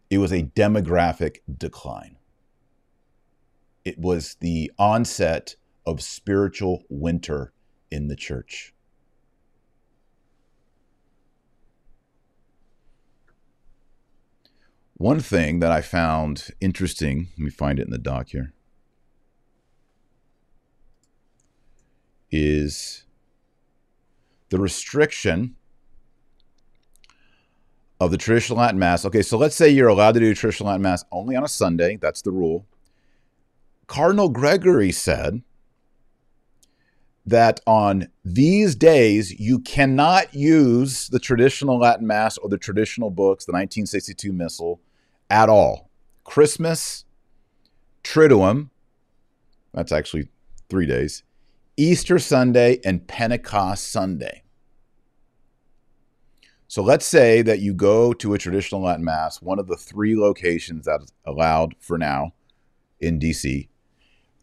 It 0.09 0.17
was 0.17 0.31
a 0.31 0.43
demographic 0.43 1.37
decline. 1.57 2.17
It 3.85 3.99
was 3.99 4.35
the 4.39 4.71
onset 4.77 5.55
of 5.85 6.01
spiritual 6.01 6.83
winter 6.89 7.53
in 7.89 8.07
the 8.07 8.15
church. 8.15 8.73
One 14.95 15.19
thing 15.19 15.59
that 15.59 15.71
I 15.71 15.81
found 15.81 16.49
interesting, 16.59 17.29
let 17.31 17.39
me 17.39 17.49
find 17.49 17.79
it 17.79 17.85
in 17.85 17.89
the 17.89 17.97
doc 17.97 18.29
here, 18.29 18.53
is 22.29 23.03
the 24.49 24.59
restriction 24.59 25.55
of 28.01 28.09
the 28.09 28.17
traditional 28.17 28.57
Latin 28.57 28.79
Mass. 28.79 29.05
Okay, 29.05 29.21
so 29.21 29.37
let's 29.37 29.55
say 29.55 29.69
you're 29.69 29.87
allowed 29.87 30.13
to 30.13 30.19
do 30.19 30.33
traditional 30.33 30.69
Latin 30.69 30.81
Mass 30.81 31.05
only 31.11 31.35
on 31.35 31.43
a 31.43 31.47
Sunday. 31.47 31.97
That's 31.97 32.23
the 32.23 32.31
rule. 32.31 32.65
Cardinal 33.85 34.27
Gregory 34.27 34.91
said 34.91 35.43
that 37.27 37.59
on 37.67 38.07
these 38.25 38.73
days 38.73 39.39
you 39.39 39.59
cannot 39.59 40.33
use 40.33 41.09
the 41.09 41.19
traditional 41.19 41.77
Latin 41.77 42.07
Mass 42.07 42.39
or 42.39 42.49
the 42.49 42.57
traditional 42.57 43.11
books, 43.11 43.45
the 43.45 43.51
1962 43.51 44.33
Missal, 44.33 44.81
at 45.29 45.47
all. 45.47 45.91
Christmas, 46.23 47.05
Triduum, 48.03 48.71
that's 49.75 49.91
actually 49.91 50.27
three 50.69 50.87
days, 50.87 51.21
Easter 51.77 52.17
Sunday, 52.17 52.79
and 52.83 53.07
Pentecost 53.07 53.91
Sunday. 53.91 54.40
So 56.71 56.81
let's 56.81 57.05
say 57.05 57.41
that 57.41 57.59
you 57.59 57.73
go 57.73 58.13
to 58.13 58.33
a 58.33 58.37
traditional 58.37 58.83
Latin 58.83 59.03
Mass, 59.03 59.41
one 59.41 59.59
of 59.59 59.67
the 59.67 59.75
three 59.75 60.17
locations 60.17 60.85
that's 60.85 61.11
allowed 61.25 61.75
for 61.81 61.97
now 61.97 62.31
in 63.01 63.19
DC. 63.19 63.67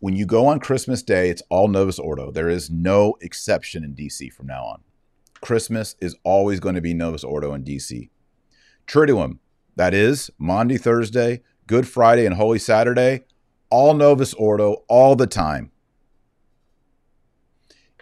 When 0.01 0.15
you 0.15 0.27
go 0.27 0.47
on 0.47 0.61
Christmas 0.61 1.03
Day, 1.03 1.31
it's 1.31 1.41
all 1.49 1.69
Novus 1.69 1.99
Ordo. 1.99 2.31
There 2.31 2.51
is 2.51 2.69
no 2.69 3.17
exception 3.23 3.83
in 3.83 3.95
DC 3.95 4.31
from 4.31 4.49
now 4.49 4.63
on. 4.63 4.83
Christmas 5.41 5.97
is 6.03 6.17
always 6.23 6.61
going 6.61 6.75
to 6.75 6.83
be 6.83 6.93
Novus 6.93 7.25
Ordo 7.25 7.55
in 7.55 7.65
DC. 7.65 8.11
Triduum, 8.87 9.39
that 9.77 9.95
is 9.95 10.31
Maundy 10.37 10.77
Thursday, 10.77 11.41
Good 11.67 11.89
Friday, 11.89 12.27
and 12.27 12.35
Holy 12.35 12.59
Saturday, 12.59 13.23
all 13.71 13.95
Novus 13.95 14.35
Ordo 14.35 14.85
all 14.87 15.17
the 15.17 15.27
time. 15.27 15.71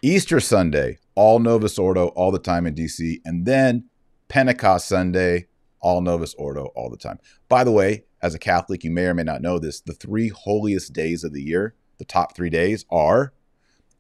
Easter 0.02 0.40
Sunday, 0.40 0.99
all 1.14 1.38
Novus 1.38 1.78
Ordo 1.78 2.09
all 2.09 2.33
the 2.33 2.40
time 2.40 2.66
in 2.66 2.75
DC. 2.75 3.21
And 3.25 3.47
then 3.47 3.85
Pentecost 4.28 4.88
Sunday, 4.88 5.47
all 5.80 6.00
Novus 6.00 6.35
Ordo 6.35 6.66
all 6.75 6.90
the 6.90 6.97
time. 6.97 7.18
By 7.49 7.64
the 7.64 7.73
way, 7.73 8.04
as 8.23 8.35
a 8.35 8.38
Catholic, 8.38 8.83
you 8.83 8.90
may 8.90 9.06
or 9.06 9.14
may 9.14 9.23
not 9.23 9.42
know 9.42 9.59
this. 9.59 9.80
The 9.80 9.92
three 9.92 10.28
holiest 10.28 10.92
days 10.92 11.23
of 11.23 11.33
the 11.33 11.42
year, 11.42 11.75
the 11.99 12.04
top 12.04 12.35
three 12.35 12.50
days, 12.50 12.85
are 12.90 13.33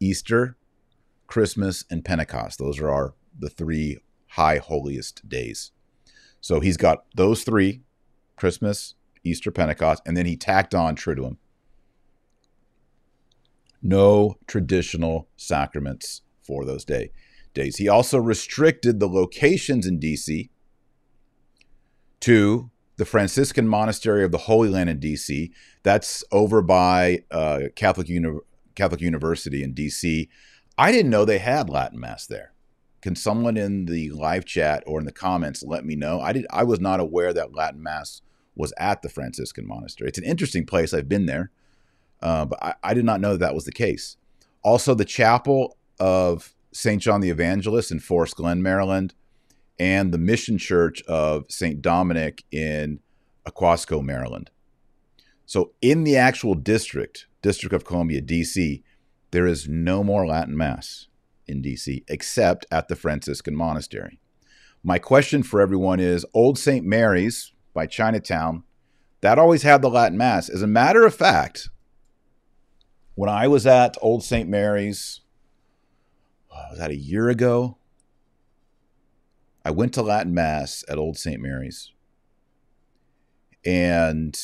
Easter, 0.00 0.56
Christmas, 1.26 1.84
and 1.90 2.04
Pentecost. 2.04 2.58
Those 2.58 2.80
are 2.80 2.90
our 2.90 3.14
the 3.38 3.50
three 3.50 3.98
high 4.30 4.58
holiest 4.58 5.28
days. 5.28 5.72
So 6.40 6.60
he's 6.60 6.76
got 6.76 7.04
those 7.14 7.44
three: 7.44 7.82
Christmas, 8.36 8.94
Easter, 9.22 9.50
Pentecost, 9.50 10.02
and 10.06 10.16
then 10.16 10.26
he 10.26 10.36
tacked 10.36 10.74
on 10.74 10.96
Triduum. 10.96 11.36
No 13.82 14.36
traditional 14.46 15.28
sacraments 15.36 16.22
for 16.42 16.64
those 16.64 16.84
days 16.84 17.10
days. 17.56 17.76
He 17.76 17.88
also 17.88 18.18
restricted 18.18 19.00
the 19.00 19.08
locations 19.08 19.86
in 19.86 19.98
DC 19.98 20.48
to 22.20 22.70
the 22.96 23.04
Franciscan 23.04 23.66
Monastery 23.66 24.24
of 24.24 24.30
the 24.30 24.38
Holy 24.38 24.68
Land 24.68 24.88
in 24.88 25.00
DC. 25.00 25.50
That's 25.82 26.22
over 26.30 26.62
by 26.62 27.24
uh, 27.30 27.62
Catholic, 27.74 28.08
Uni- 28.08 28.40
Catholic 28.74 29.00
University 29.00 29.62
in 29.62 29.74
DC. 29.74 30.28
I 30.78 30.92
didn't 30.92 31.10
know 31.10 31.24
they 31.24 31.38
had 31.38 31.68
Latin 31.68 31.98
Mass 31.98 32.26
there. 32.26 32.52
Can 33.02 33.14
someone 33.14 33.56
in 33.56 33.86
the 33.86 34.10
live 34.10 34.44
chat 34.44 34.82
or 34.86 34.98
in 34.98 35.06
the 35.06 35.12
comments 35.12 35.62
let 35.62 35.84
me 35.84 35.94
know? 35.94 36.20
I 36.20 36.32
did. 36.32 36.46
I 36.50 36.64
was 36.64 36.80
not 36.80 37.00
aware 37.00 37.32
that 37.32 37.54
Latin 37.54 37.82
Mass 37.82 38.22
was 38.56 38.72
at 38.78 39.02
the 39.02 39.08
Franciscan 39.08 39.66
Monastery. 39.66 40.08
It's 40.08 40.18
an 40.18 40.24
interesting 40.24 40.66
place. 40.66 40.92
I've 40.92 41.08
been 41.08 41.26
there, 41.26 41.50
uh, 42.20 42.46
but 42.46 42.62
I, 42.62 42.74
I 42.82 42.94
did 42.94 43.04
not 43.04 43.20
know 43.20 43.32
that, 43.32 43.40
that 43.40 43.54
was 43.54 43.64
the 43.64 43.72
case. 43.72 44.16
Also, 44.62 44.94
the 44.94 45.04
chapel 45.04 45.76
of 46.00 46.55
St. 46.76 47.00
John 47.00 47.20
the 47.20 47.30
Evangelist 47.30 47.90
in 47.90 48.00
Forest 48.00 48.36
Glen, 48.36 48.62
Maryland, 48.62 49.14
and 49.78 50.12
the 50.12 50.18
Mission 50.18 50.58
Church 50.58 51.02
of 51.02 51.46
St. 51.48 51.80
Dominic 51.80 52.44
in 52.50 53.00
Aquasco, 53.46 54.02
Maryland. 54.02 54.50
So, 55.46 55.72
in 55.80 56.04
the 56.04 56.16
actual 56.16 56.54
district, 56.54 57.26
District 57.40 57.74
of 57.74 57.84
Columbia, 57.84 58.20
DC, 58.20 58.82
there 59.30 59.46
is 59.46 59.68
no 59.68 60.02
more 60.02 60.26
Latin 60.26 60.56
Mass 60.56 61.06
in 61.46 61.62
DC 61.62 62.04
except 62.08 62.66
at 62.70 62.88
the 62.88 62.96
Franciscan 62.96 63.54
Monastery. 63.54 64.18
My 64.82 64.98
question 64.98 65.42
for 65.42 65.60
everyone 65.60 66.00
is 66.00 66.26
Old 66.34 66.58
St. 66.58 66.84
Mary's 66.84 67.52
by 67.72 67.86
Chinatown, 67.86 68.64
that 69.20 69.38
always 69.38 69.62
had 69.62 69.80
the 69.80 69.88
Latin 69.88 70.18
Mass. 70.18 70.48
As 70.48 70.62
a 70.62 70.66
matter 70.66 71.06
of 71.06 71.14
fact, 71.14 71.70
when 73.14 73.30
I 73.30 73.48
was 73.48 73.66
at 73.66 73.96
Old 74.02 74.24
St. 74.24 74.48
Mary's, 74.48 75.20
Uh, 76.56 76.66
was 76.70 76.78
that 76.78 76.90
a 76.90 76.96
year 76.96 77.28
ago? 77.28 77.76
I 79.64 79.70
went 79.70 79.92
to 79.94 80.02
Latin 80.02 80.32
Mass 80.32 80.84
at 80.88 80.96
Old 80.96 81.18
St. 81.18 81.40
Mary's. 81.40 81.92
And 83.64 84.38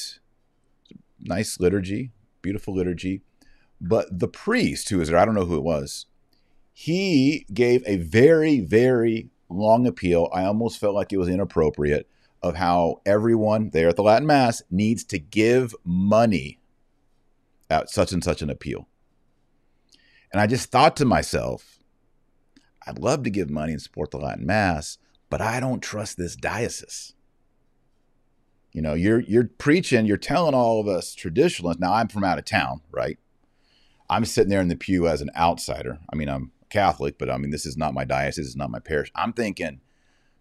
nice 1.21 1.61
liturgy, 1.61 2.11
beautiful 2.43 2.75
liturgy. 2.75 3.23
But 3.81 4.19
the 4.19 4.29
priest 4.29 4.89
who 4.89 4.99
was 4.99 5.09
there, 5.09 5.19
I 5.19 5.25
don't 5.25 5.35
know 5.35 5.47
who 5.47 5.57
it 5.57 5.63
was, 5.63 6.07
he 6.73 7.47
gave 7.53 7.83
a 7.87 7.97
very, 7.97 8.61
very 8.61 9.31
long 9.49 9.87
appeal. 9.87 10.29
I 10.33 10.45
almost 10.45 10.79
felt 10.79 10.95
like 10.95 11.13
it 11.13 11.19
was 11.19 11.29
inappropriate 11.29 12.09
of 12.43 12.57
how 12.57 13.01
everyone 13.07 13.71
there 13.71 13.89
at 13.89 13.97
the 13.97 14.03
Latin 14.03 14.27
Mass 14.27 14.63
needs 14.71 15.05
to 15.05 15.19
give 15.19 15.75
money 15.85 16.59
at 17.71 17.89
such 17.89 18.13
and 18.13 18.25
such 18.25 18.43
an 18.43 18.51
appeal. 18.51 18.89
And 20.33 20.41
I 20.41 20.47
just 20.47 20.71
thought 20.71 20.97
to 20.97 21.05
myself, 21.05 21.82
I'd 22.87 22.99
love 22.99 23.23
to 23.25 23.31
give 23.31 23.51
money 23.51 23.73
and 23.73 23.83
support 23.83 24.11
the 24.11 24.19
Latin 24.19 24.47
Mass, 24.47 24.99
but 25.31 25.41
I 25.41 25.61
don't 25.61 25.83
trust 25.83 26.17
this 26.17 26.37
diocese. 26.37 27.15
You 28.73 28.81
know, 28.81 28.95
you're 28.95 29.21
you're 29.21 29.49
preaching, 29.59 30.07
you're 30.07 30.17
telling 30.17 30.55
all 30.55 30.81
of 30.81 30.89
us 30.89 31.15
traditionalists. 31.15 31.81
Now 31.81 31.93
I'm 31.93 32.09
from 32.09 32.25
out 32.25 32.39
of 32.39 32.45
town, 32.45 32.81
right? 32.91 33.19
I'm 34.09 34.25
sitting 34.25 34.51
there 34.51 34.61
in 34.61 34.69
the 34.69 34.77
pew 34.77 35.07
as 35.07 35.21
an 35.21 35.31
outsider. 35.37 35.99
I 36.13 36.17
mean, 36.17 36.29
I'm 36.29 36.53
Catholic, 36.71 37.19
but 37.19 37.31
I 37.31 37.37
mean, 37.37 37.51
this 37.51 37.67
is 37.67 37.77
not 37.77 37.95
my 37.95 38.05
diocese, 38.05 38.47
it's 38.47 38.57
not 38.57 38.71
my 38.71 38.79
parish. 38.79 39.13
I'm 39.15 39.33
thinking, 39.33 39.81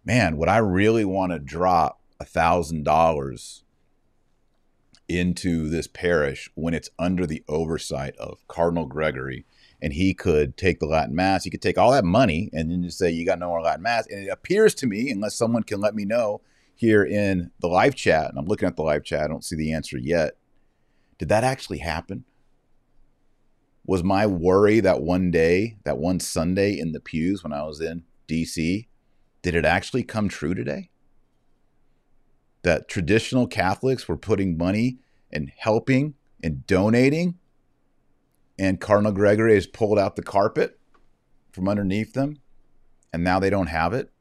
man, 0.06 0.38
would 0.38 0.50
I 0.50 0.58
really 0.58 1.06
want 1.06 1.34
to 1.34 1.40
drop 1.40 2.02
a 2.20 2.26
thousand 2.26 2.84
dollars 2.84 3.64
into 5.10 5.68
this 5.68 5.88
parish 5.88 6.50
when 6.56 6.74
it's 6.74 6.90
under 6.98 7.26
the 7.28 7.44
oversight 7.50 8.16
of 8.16 8.48
Cardinal 8.48 8.86
Gregory? 8.86 9.46
And 9.82 9.94
he 9.94 10.14
could 10.14 10.58
take 10.58 10.80
the 10.80 10.86
Latin 10.86 11.16
Mass, 11.16 11.44
he 11.44 11.50
could 11.50 11.62
take 11.62 11.78
all 11.78 11.92
that 11.92 12.06
money 12.06 12.50
and 12.54 12.70
then 12.70 12.84
just 12.84 13.00
say, 13.00 13.10
You 13.10 13.26
got 13.26 13.40
no 13.40 13.48
more 13.48 13.62
Latin 13.62 13.84
Mass. 13.84 14.08
And 14.08 14.28
it 14.28 14.30
appears 14.30 14.76
to 14.76 14.88
me, 14.88 15.10
unless 15.10 15.36
someone 15.36 15.64
can 15.64 15.82
let 15.82 15.96
me 15.96 16.06
know 16.06 16.42
here 16.76 17.04
in 17.04 17.52
the 17.60 17.68
live 17.68 17.96
chat, 17.96 18.30
and 18.30 18.38
I'm 18.38 18.46
looking 18.46 18.68
at 18.68 18.76
the 18.76 18.84
live 18.84 19.04
chat, 19.04 19.24
I 19.24 19.28
don't 19.28 19.44
see 19.44 19.56
the 19.56 19.74
answer 19.74 19.98
yet. 19.98 20.34
Did 21.18 21.30
that 21.30 21.44
actually 21.44 21.80
happen? 21.80 22.26
was 23.86 24.04
my 24.04 24.26
worry 24.26 24.80
that 24.80 25.02
one 25.02 25.32
day, 25.32 25.78
that 25.84 25.98
one 25.98 26.20
Sunday 26.20 26.78
in 26.78 26.92
the 26.92 27.00
pews 27.00 27.44
when 27.44 27.54
I 27.54 27.64
was 27.64 27.82
in 27.82 28.04
DC, 28.28 28.88
did 29.42 29.56
it 29.56 29.66
actually 29.66 30.04
come 30.04 30.30
true 30.30 30.54
today? 30.54 30.90
That 32.62 32.88
traditional 32.88 33.48
Catholics 33.48 34.08
were 34.08 34.18
putting 34.18 34.58
money 34.58 35.00
and 35.32 35.52
helping 35.58 36.14
and 36.44 36.66
donating, 36.68 37.40
and 38.62 38.80
Cardinal 38.80 39.12
Gregory 39.12 39.56
has 39.56 39.66
pulled 39.66 39.98
out 39.98 40.16
the 40.16 40.22
carpet 40.22 40.80
from 41.52 41.68
underneath 41.68 42.14
them, 42.14 42.38
and 43.12 43.24
now 43.24 43.40
they 43.40 43.50
don't 43.50 43.68
have 43.68 43.92
it? 43.92 44.12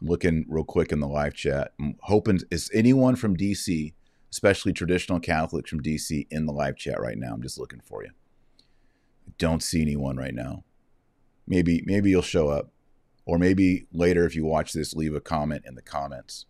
I'm 0.00 0.08
looking 0.08 0.46
real 0.48 0.64
quick 0.64 0.92
in 0.92 1.00
the 1.00 1.06
live 1.06 1.34
chat. 1.34 1.72
I'm 1.78 1.96
hoping, 2.00 2.40
is 2.50 2.70
anyone 2.72 3.16
from 3.16 3.36
DC 3.36 3.92
especially 4.32 4.72
traditional 4.72 5.20
Catholics 5.20 5.70
from 5.70 5.82
DC 5.82 6.26
in 6.30 6.46
the 6.46 6.52
live 6.52 6.76
chat 6.76 7.00
right 7.00 7.16
now. 7.16 7.32
I'm 7.32 7.42
just 7.42 7.58
looking 7.58 7.80
for 7.80 8.02
you. 8.02 8.10
I 9.28 9.32
don't 9.38 9.62
see 9.62 9.80
anyone 9.80 10.16
right 10.16 10.34
now. 10.34 10.64
Maybe 11.46 11.82
maybe 11.86 12.10
you'll 12.10 12.22
show 12.22 12.48
up. 12.48 12.70
Or 13.24 13.38
maybe 13.38 13.86
later 13.92 14.24
if 14.24 14.36
you 14.36 14.44
watch 14.44 14.72
this 14.72 14.94
leave 14.94 15.14
a 15.14 15.20
comment 15.20 15.64
in 15.66 15.74
the 15.74 15.82
comments. 15.82 16.46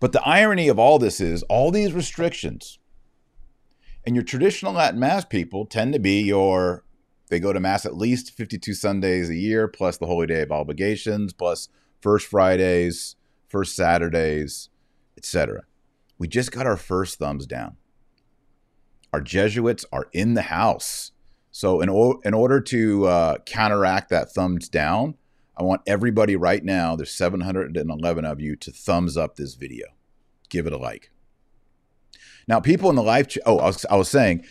But 0.00 0.12
the 0.12 0.22
irony 0.22 0.68
of 0.68 0.78
all 0.78 0.98
this 0.98 1.20
is 1.20 1.42
all 1.44 1.70
these 1.70 1.92
restrictions 1.92 2.78
and 4.08 4.16
your 4.16 4.24
traditional 4.24 4.72
Latin 4.72 4.98
mass 4.98 5.26
people 5.26 5.66
tend 5.66 5.92
to 5.92 5.98
be 5.98 6.22
your 6.22 6.82
they 7.28 7.38
go 7.38 7.52
to 7.52 7.60
mass 7.60 7.84
at 7.84 7.94
least 7.94 8.34
52 8.34 8.72
Sundays 8.72 9.28
a 9.28 9.34
year 9.34 9.68
plus 9.68 9.98
the 9.98 10.06
holy 10.06 10.26
day 10.26 10.40
of 10.40 10.50
obligations 10.50 11.34
plus 11.34 11.68
first 12.00 12.26
Fridays, 12.26 13.16
first 13.50 13.76
Saturdays, 13.76 14.70
etc. 15.18 15.64
We 16.16 16.26
just 16.26 16.52
got 16.52 16.66
our 16.66 16.78
first 16.78 17.18
thumbs 17.18 17.46
down. 17.46 17.76
Our 19.12 19.20
Jesuits 19.20 19.84
are 19.92 20.06
in 20.14 20.32
the 20.32 20.40
house. 20.40 21.12
So, 21.50 21.82
in, 21.82 21.90
o- 21.90 22.20
in 22.24 22.32
order 22.32 22.62
to 22.62 23.06
uh, 23.06 23.38
counteract 23.44 24.08
that 24.08 24.32
thumbs 24.32 24.70
down, 24.70 25.16
I 25.54 25.64
want 25.64 25.82
everybody 25.86 26.34
right 26.34 26.64
now, 26.64 26.96
there's 26.96 27.10
711 27.10 28.24
of 28.24 28.40
you, 28.40 28.56
to 28.56 28.72
thumbs 28.72 29.18
up 29.18 29.36
this 29.36 29.52
video. 29.52 29.88
Give 30.48 30.66
it 30.66 30.72
a 30.72 30.78
like. 30.78 31.10
Now, 32.48 32.60
people 32.60 32.88
in 32.88 32.96
the 32.96 33.02
live 33.02 33.28
chat, 33.28 33.42
oh, 33.44 33.58
I 33.58 33.66
was, 33.66 33.84
I 33.90 33.96
was 33.96 34.08
saying, 34.08 34.44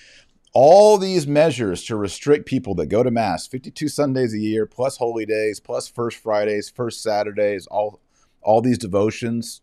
all 0.53 0.97
these 0.97 1.27
measures 1.27 1.83
to 1.85 1.95
restrict 1.95 2.45
people 2.45 2.75
that 2.75 2.85
go 2.85 3.01
to 3.01 3.11
Mass 3.11 3.47
52 3.47 3.89
Sundays 3.89 4.33
a 4.33 4.39
year, 4.39 4.67
plus 4.67 4.97
holy 4.97 5.25
days, 5.25 5.59
plus 5.59 5.87
first 5.87 6.17
Fridays, 6.17 6.69
first 6.69 7.01
Saturdays, 7.01 7.65
all, 7.67 7.99
all 8.41 8.61
these 8.61 8.77
devotions, 8.77 9.61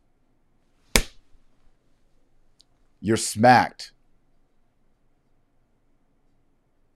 you're 3.00 3.16
smacked. 3.16 3.92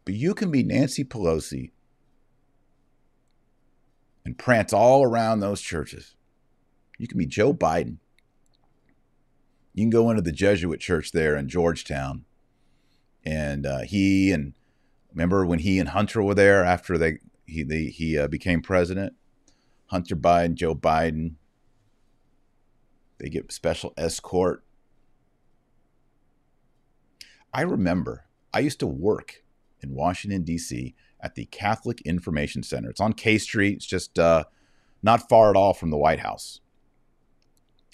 But 0.04 0.14
you 0.14 0.34
can 0.34 0.50
be 0.50 0.62
Nancy 0.62 1.04
Pelosi 1.04 1.70
and 4.24 4.36
prance 4.36 4.72
all 4.72 5.04
around 5.04 5.40
those 5.40 5.60
churches. 5.60 6.16
You 6.98 7.06
can 7.06 7.18
be 7.18 7.26
Joe 7.26 7.54
Biden. 7.54 7.98
You 9.78 9.84
can 9.84 9.90
go 9.90 10.10
into 10.10 10.22
the 10.22 10.32
Jesuit 10.32 10.80
church 10.80 11.12
there 11.12 11.36
in 11.36 11.48
Georgetown. 11.48 12.24
And 13.24 13.64
uh, 13.64 13.82
he 13.82 14.32
and 14.32 14.54
remember 15.12 15.46
when 15.46 15.60
he 15.60 15.78
and 15.78 15.90
Hunter 15.90 16.20
were 16.20 16.34
there 16.34 16.64
after 16.64 16.98
they 16.98 17.18
he 17.46 17.62
they, 17.62 17.84
he 17.84 18.18
uh, 18.18 18.26
became 18.26 18.60
president. 18.60 19.14
Hunter 19.86 20.16
Biden, 20.16 20.54
Joe 20.54 20.74
Biden. 20.74 21.34
They 23.18 23.28
get 23.28 23.52
special 23.52 23.94
escort 23.96 24.64
I 27.54 27.62
remember 27.62 28.26
I 28.52 28.60
used 28.60 28.80
to 28.80 28.86
work 28.86 29.44
in 29.80 29.94
Washington, 29.94 30.42
D.C. 30.42 30.96
at 31.20 31.36
the 31.36 31.44
Catholic 31.46 32.00
Information 32.02 32.64
Center. 32.64 32.90
It's 32.90 33.00
on 33.00 33.12
K 33.12 33.38
Street. 33.38 33.76
It's 33.76 33.86
just 33.86 34.18
uh, 34.18 34.44
not 35.04 35.28
far 35.28 35.50
at 35.50 35.56
all 35.56 35.72
from 35.72 35.90
the 35.90 35.96
White 35.96 36.20
House. 36.20 36.60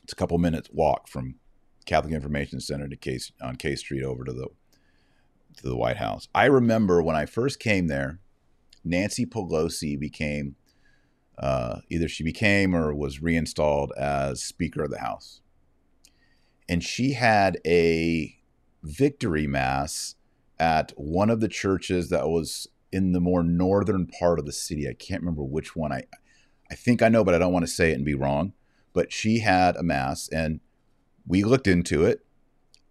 It's 0.02 0.14
a 0.14 0.16
couple 0.16 0.38
minutes 0.38 0.70
walk 0.72 1.08
from 1.08 1.36
Catholic 1.84 2.14
Information 2.14 2.60
Center 2.60 2.88
to 2.88 2.96
K, 2.96 3.18
on 3.40 3.56
K 3.56 3.76
Street 3.76 4.02
over 4.02 4.24
to 4.24 4.32
the 4.32 4.48
to 5.56 5.68
the 5.68 5.76
White 5.76 5.98
House. 5.98 6.28
I 6.34 6.46
remember 6.46 7.00
when 7.02 7.16
I 7.16 7.26
first 7.26 7.60
came 7.60 7.86
there, 7.86 8.18
Nancy 8.82 9.24
Pelosi 9.24 9.98
became 9.98 10.56
uh, 11.38 11.80
either 11.90 12.08
she 12.08 12.24
became 12.24 12.74
or 12.74 12.94
was 12.94 13.22
reinstalled 13.22 13.92
as 13.96 14.42
Speaker 14.42 14.84
of 14.84 14.90
the 14.90 14.98
House, 15.00 15.40
and 16.68 16.82
she 16.82 17.12
had 17.12 17.58
a 17.66 18.36
victory 18.82 19.46
mass 19.46 20.16
at 20.58 20.92
one 20.96 21.30
of 21.30 21.40
the 21.40 21.48
churches 21.48 22.10
that 22.10 22.28
was 22.28 22.68
in 22.92 23.12
the 23.12 23.20
more 23.20 23.42
northern 23.42 24.06
part 24.06 24.38
of 24.38 24.46
the 24.46 24.52
city. 24.52 24.88
I 24.88 24.92
can't 24.92 25.22
remember 25.22 25.42
which 25.42 25.74
one. 25.74 25.92
I 25.92 26.04
I 26.70 26.74
think 26.74 27.02
I 27.02 27.08
know, 27.08 27.24
but 27.24 27.34
I 27.34 27.38
don't 27.38 27.52
want 27.52 27.66
to 27.66 27.70
say 27.70 27.90
it 27.90 27.94
and 27.94 28.04
be 28.04 28.14
wrong. 28.14 28.52
But 28.92 29.12
she 29.12 29.40
had 29.40 29.76
a 29.76 29.82
mass, 29.82 30.28
and 30.28 30.60
we 31.26 31.42
looked 31.44 31.66
into 31.66 32.04
it, 32.04 32.24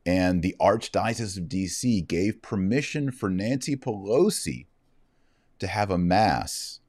and 0.05 0.41
the 0.41 0.55
Archdiocese 0.59 1.37
of 1.37 1.45
DC 1.45 2.05
gave 2.07 2.41
permission 2.41 3.11
for 3.11 3.29
Nancy 3.29 3.75
Pelosi 3.75 4.65
to 5.59 5.67
have 5.67 5.89
a 5.89 5.97
mass 5.97 6.79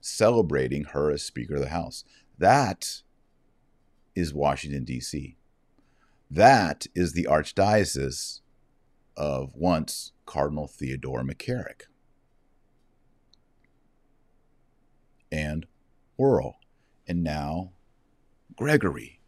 celebrating 0.00 0.84
her 0.84 1.10
as 1.10 1.22
Speaker 1.22 1.56
of 1.56 1.60
the 1.60 1.68
House. 1.68 2.04
That 2.38 3.02
is 4.14 4.34
Washington, 4.34 4.84
D.C. 4.84 5.36
That 6.30 6.86
is 6.94 7.12
the 7.12 7.26
archdiocese 7.30 8.40
of 9.16 9.54
once 9.54 10.12
Cardinal 10.26 10.66
Theodore 10.66 11.22
McCarrick 11.22 11.82
and 15.30 15.66
Wuerl, 16.18 16.54
and 17.06 17.22
now 17.22 17.72
Gregory. 18.56 19.19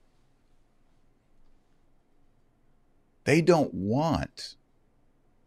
They 3.24 3.40
don't 3.40 3.72
want 3.72 4.56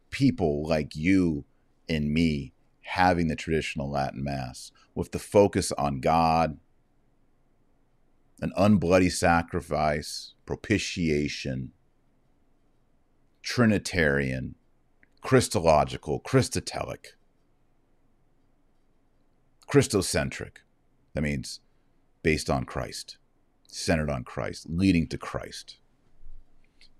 people 0.10 0.68
like 0.68 0.96
you 0.96 1.46
and 1.90 2.12
me 2.12 2.54
having 2.82 3.28
the 3.28 3.36
traditional 3.36 3.90
Latin 3.90 4.24
Mass 4.24 4.72
with 4.94 5.12
the 5.12 5.20
focus 5.20 5.72
on 5.74 6.00
God, 6.00 6.58
an 8.42 8.54
unbloody 8.58 9.12
sacrifice, 9.12 10.34
propitiation, 10.46 11.72
Trinitarian, 13.42 14.56
Christological, 15.22 16.22
Christotelic, 16.22 17.08
Christocentric. 19.70 20.58
That 21.14 21.22
means 21.24 21.60
based 22.24 22.50
on 22.50 22.66
Christ, 22.66 23.18
centered 23.68 24.10
on 24.10 24.24
Christ, 24.24 24.68
leading 24.70 25.08
to 25.08 25.18
Christ. 25.18 25.78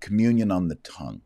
Communion 0.00 0.50
on 0.50 0.68
the 0.68 0.76
tongue. 0.76 1.22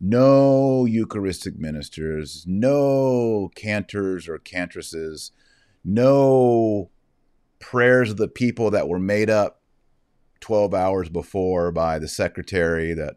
No 0.00 0.84
Eucharistic 0.84 1.58
ministers, 1.58 2.44
no 2.46 3.50
cantors 3.54 4.28
or 4.28 4.38
cantresses, 4.38 5.30
no 5.84 6.90
prayers 7.60 8.10
of 8.10 8.16
the 8.16 8.28
people 8.28 8.70
that 8.72 8.88
were 8.88 8.98
made 8.98 9.30
up 9.30 9.62
12 10.40 10.74
hours 10.74 11.08
before 11.08 11.70
by 11.70 12.00
the 12.00 12.08
secretary 12.08 12.92
that 12.94 13.16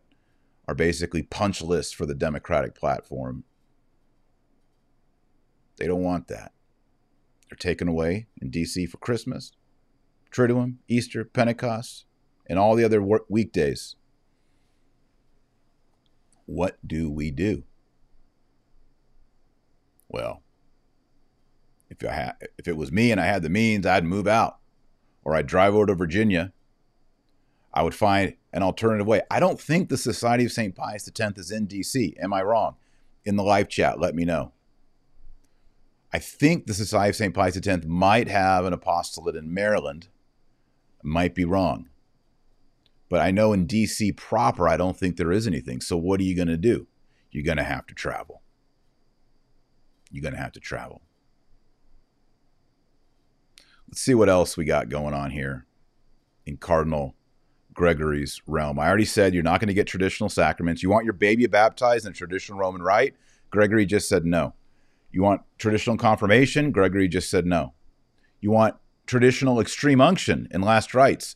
are 0.67 0.75
basically 0.75 1.23
punch 1.23 1.61
lists 1.61 1.91
for 1.91 2.05
the 2.05 2.13
Democratic 2.13 2.75
platform. 2.75 3.43
They 5.77 5.87
don't 5.87 6.03
want 6.03 6.27
that. 6.27 6.53
They're 7.49 7.57
taken 7.57 7.87
away 7.87 8.27
in 8.41 8.49
D.C. 8.49 8.85
for 8.85 8.97
Christmas, 8.97 9.51
Triduum, 10.31 10.75
Easter, 10.87 11.23
Pentecost, 11.23 12.05
and 12.47 12.59
all 12.59 12.75
the 12.75 12.83
other 12.83 13.01
work 13.01 13.25
weekdays. 13.29 13.95
What 16.45 16.77
do 16.85 17.09
we 17.09 17.31
do? 17.31 17.63
Well, 20.07 20.43
if 21.89 22.07
I 22.07 22.13
had, 22.13 22.33
if 22.57 22.67
it 22.67 22.77
was 22.77 22.91
me 22.91 23.11
and 23.11 23.19
I 23.19 23.25
had 23.25 23.41
the 23.41 23.49
means, 23.49 23.85
I'd 23.85 24.03
move 24.03 24.27
out, 24.27 24.57
or 25.23 25.35
I'd 25.35 25.47
drive 25.47 25.73
over 25.73 25.87
to 25.87 25.95
Virginia. 25.95 26.53
I 27.73 27.83
would 27.83 27.95
find 27.95 28.35
an 28.53 28.63
alternative 28.63 29.05
way. 29.05 29.21
I 29.29 29.39
don't 29.39 29.59
think 29.59 29.89
the 29.89 29.97
Society 29.97 30.45
of 30.45 30.51
St. 30.51 30.73
Pius 30.75 31.09
X 31.09 31.39
is 31.39 31.51
in 31.51 31.65
D.C. 31.65 32.15
Am 32.21 32.31
I 32.31 32.41
wrong? 32.41 32.75
In 33.25 33.35
the 33.35 33.43
live 33.43 33.67
chat, 33.67 33.99
let 33.99 34.15
me 34.15 34.23
know. 34.23 34.53
I 36.13 36.19
think 36.19 36.65
the 36.65 36.73
Society 36.73 37.09
of 37.09 37.15
St. 37.17 37.33
Pius 37.33 37.57
X 37.57 37.85
might 37.85 38.29
have 38.29 38.63
an 38.63 38.71
apostolate 38.71 39.35
in 39.35 39.53
Maryland. 39.53 40.07
Might 41.03 41.35
be 41.35 41.43
wrong. 41.43 41.89
But 43.09 43.21
I 43.21 43.31
know 43.31 43.53
in 43.53 43.67
DC 43.67 44.15
proper, 44.17 44.67
I 44.67 44.77
don't 44.77 44.97
think 44.97 45.17
there 45.17 45.31
is 45.31 45.47
anything. 45.47 45.81
So 45.81 45.95
what 45.97 46.19
are 46.19 46.23
you 46.23 46.35
going 46.35 46.47
to 46.47 46.57
do? 46.57 46.87
You're 47.31 47.43
going 47.43 47.57
to 47.57 47.63
have 47.63 47.85
to 47.87 47.93
travel. 47.93 48.41
You're 50.11 50.23
going 50.23 50.33
to 50.33 50.41
have 50.41 50.53
to 50.53 50.59
travel. 50.59 51.01
Let's 53.87 54.01
see 54.01 54.15
what 54.15 54.29
else 54.29 54.57
we 54.57 54.65
got 54.65 54.89
going 54.89 55.13
on 55.13 55.31
here 55.31 55.65
in 56.45 56.57
Cardinal 56.57 57.15
Gregory's 57.73 58.41
realm. 58.47 58.79
I 58.79 58.87
already 58.87 59.05
said 59.05 59.33
you're 59.33 59.43
not 59.43 59.59
going 59.59 59.67
to 59.67 59.73
get 59.73 59.85
traditional 59.85 60.29
sacraments. 60.29 60.81
You 60.81 60.89
want 60.89 61.05
your 61.05 61.13
baby 61.13 61.45
baptized 61.45 62.07
in 62.07 62.13
traditional 62.13 62.57
Roman 62.57 62.81
rite? 62.81 63.15
Gregory 63.51 63.85
just 63.85 64.09
said 64.09 64.25
no. 64.25 64.53
You 65.11 65.21
want 65.21 65.41
traditional 65.57 65.97
confirmation? 65.97 66.71
Gregory 66.71 67.07
just 67.07 67.29
said 67.29 67.45
no. 67.45 67.73
You 68.41 68.51
want 68.51 68.75
traditional 69.05 69.59
extreme 69.59 70.01
unction 70.01 70.47
in 70.51 70.61
last 70.61 70.93
rites? 70.93 71.35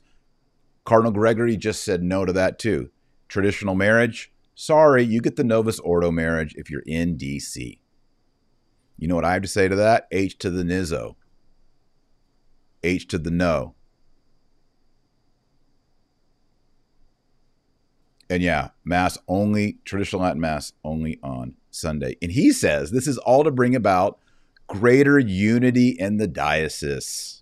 Cardinal 0.86 1.12
Gregory 1.12 1.58
just 1.58 1.84
said 1.84 2.02
no 2.02 2.26
to 2.26 2.34
that 2.34 2.60
too. 2.60 2.89
Traditional 3.28 3.76
marriage? 3.76 4.32
Sorry, 4.56 5.04
you 5.04 5.22
get 5.22 5.36
the 5.36 5.44
Novus 5.44 5.80
Ordo 5.80 6.12
marriage 6.12 6.54
if 6.58 6.70
you're 6.70 6.84
in 6.86 7.18
DC. 7.18 7.80
You 8.98 9.08
know 9.08 9.15
what 9.15 9.26
I 9.26 9.34
have 9.34 9.44
to 9.44 9.48
say 9.48 9.68
to 9.68 9.76
that? 9.78 10.08
H 10.12 10.38
to 10.39 10.50
the 10.50 10.63
Nizzo. 10.63 11.15
H 12.84 13.08
to 13.08 13.18
the 13.18 13.32
no. 13.32 13.76
And 18.30 18.44
yeah, 18.44 18.70
Mass 18.84 19.18
only, 19.28 19.80
traditional 19.86 20.22
Latin 20.22 20.42
Mass 20.42 20.74
only 20.84 21.20
on 21.24 21.56
Sunday. 21.72 22.15
And 22.22 22.32
he 22.32 22.52
says 22.52 22.92
this 22.92 23.08
is 23.08 23.18
all 23.20 23.44
to 23.44 23.52
bring 23.52 23.76
about 23.76 24.20
greater 24.68 25.18
unity 25.18 25.96
in 25.98 26.18
the 26.18 26.28
diocese. 26.28 27.38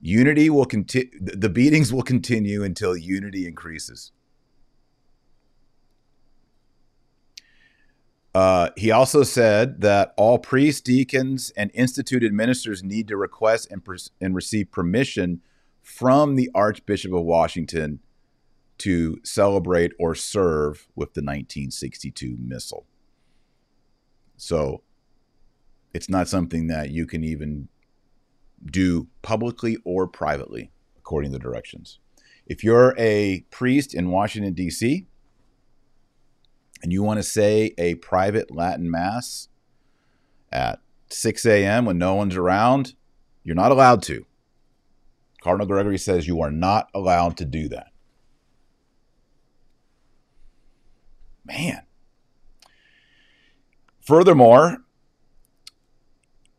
Unity 0.00 0.50
will 0.50 0.66
continue, 0.66 1.10
the 1.20 1.48
beatings 1.48 1.92
will 1.92 2.02
continue 2.02 2.62
until 2.62 2.96
unity 2.96 3.46
increases. 3.46 4.12
Uh, 8.34 8.68
he 8.76 8.90
also 8.90 9.22
said 9.22 9.80
that 9.80 10.12
all 10.18 10.38
priests, 10.38 10.82
deacons, 10.82 11.50
and 11.56 11.70
instituted 11.72 12.34
ministers 12.34 12.82
need 12.82 13.08
to 13.08 13.16
request 13.16 13.66
and, 13.70 13.82
and 14.20 14.34
receive 14.34 14.70
permission 14.70 15.40
from 15.82 16.34
the 16.34 16.50
Archbishop 16.54 17.14
of 17.14 17.22
Washington 17.22 18.00
to 18.76 19.18
celebrate 19.24 19.92
or 19.98 20.14
serve 20.14 20.86
with 20.94 21.14
the 21.14 21.22
1962 21.22 22.36
missal. 22.38 22.84
So 24.36 24.82
it's 25.94 26.10
not 26.10 26.28
something 26.28 26.66
that 26.66 26.90
you 26.90 27.06
can 27.06 27.24
even 27.24 27.68
do 28.64 29.08
publicly 29.22 29.78
or 29.84 30.06
privately, 30.06 30.70
according 30.98 31.30
to 31.30 31.38
the 31.38 31.42
directions. 31.42 31.98
If 32.46 32.62
you're 32.62 32.94
a 32.98 33.44
priest 33.50 33.94
in 33.94 34.10
Washington, 34.10 34.54
D.C., 34.54 35.06
and 36.82 36.92
you 36.92 37.02
want 37.02 37.18
to 37.18 37.22
say 37.22 37.74
a 37.78 37.94
private 37.96 38.54
Latin 38.54 38.90
Mass 38.90 39.48
at 40.52 40.80
6 41.08 41.46
a.m. 41.46 41.86
when 41.86 41.98
no 41.98 42.14
one's 42.14 42.36
around, 42.36 42.94
you're 43.42 43.56
not 43.56 43.72
allowed 43.72 44.02
to. 44.04 44.26
Cardinal 45.40 45.66
Gregory 45.66 45.98
says 45.98 46.26
you 46.26 46.40
are 46.40 46.50
not 46.50 46.88
allowed 46.94 47.36
to 47.38 47.44
do 47.44 47.68
that. 47.68 47.88
Man. 51.44 51.82
Furthermore, 54.00 54.78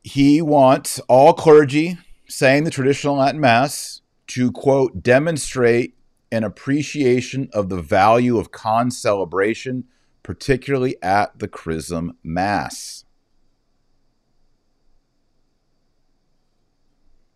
he 0.08 0.42
wants 0.42 1.00
all 1.10 1.34
clergy 1.34 1.98
saying 2.30 2.64
the 2.64 2.72
traditional 2.72 3.18
Latin 3.18 3.42
Mass 3.42 4.02
to, 4.28 4.54
quote, 4.54 5.04
demonstrate 5.04 5.98
an 6.32 6.46
appreciation 6.46 7.50
of 7.52 7.68
the 7.68 7.82
value 7.82 8.38
of 8.38 8.52
con 8.52 8.90
celebration, 8.90 9.84
particularly 10.24 10.96
at 11.04 11.38
the 11.40 11.48
Chrism 11.50 12.14
Mass. 12.24 13.04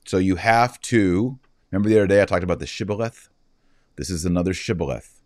So 0.06 0.18
you 0.18 0.38
have 0.38 0.80
to, 0.82 1.40
remember 1.72 1.90
the 1.90 1.98
other 1.98 2.08
day 2.08 2.22
I 2.22 2.26
talked 2.26 2.44
about 2.44 2.60
the 2.60 2.68
shibboleth? 2.68 3.28
This 3.98 4.10
is 4.10 4.24
another 4.24 4.54
shibboleth. 4.54 5.22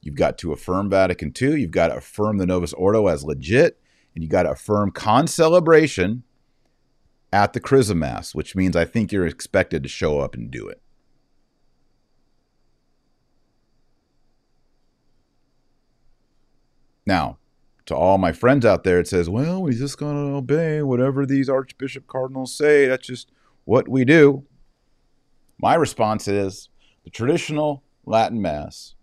You've 0.00 0.16
got 0.16 0.38
to 0.38 0.52
affirm 0.52 0.88
Vatican 0.88 1.34
II, 1.40 1.60
you've 1.60 1.70
got 1.70 1.88
to 1.88 1.96
affirm 1.96 2.38
the 2.38 2.46
Novus 2.46 2.72
Ordo 2.72 3.08
as 3.08 3.24
legit, 3.24 3.78
and 4.14 4.24
you 4.24 4.30
got 4.30 4.44
to 4.44 4.52
affirm 4.52 4.90
con 4.90 5.26
celebration 5.26 6.24
at 7.32 7.54
the 7.54 7.60
Chrism 7.60 7.98
Mass, 8.00 8.34
which 8.34 8.54
means 8.54 8.76
I 8.76 8.84
think 8.84 9.10
you're 9.10 9.26
expected 9.26 9.82
to 9.82 9.88
show 9.88 10.20
up 10.20 10.34
and 10.34 10.50
do 10.50 10.68
it. 10.68 10.82
Now, 17.06 17.38
to 17.86 17.96
all 17.96 18.18
my 18.18 18.32
friends 18.32 18.64
out 18.64 18.84
there, 18.84 19.00
it 19.00 19.08
says, 19.08 19.28
well, 19.28 19.62
we're 19.62 19.72
just 19.72 19.98
going 19.98 20.14
to 20.14 20.36
obey 20.36 20.82
whatever 20.82 21.26
these 21.26 21.48
Archbishop 21.48 22.06
Cardinals 22.06 22.54
say. 22.54 22.86
That's 22.86 23.06
just 23.06 23.32
what 23.64 23.88
we 23.88 24.04
do. 24.04 24.44
My 25.58 25.74
response 25.74 26.28
is 26.28 26.68
the 27.04 27.10
traditional 27.10 27.82
Latin 28.04 28.40
Mass 28.40 28.94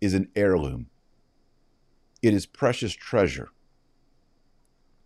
is 0.00 0.14
an 0.14 0.28
heirloom, 0.34 0.86
it 2.22 2.34
is 2.34 2.44
precious 2.44 2.92
treasure. 2.92 3.50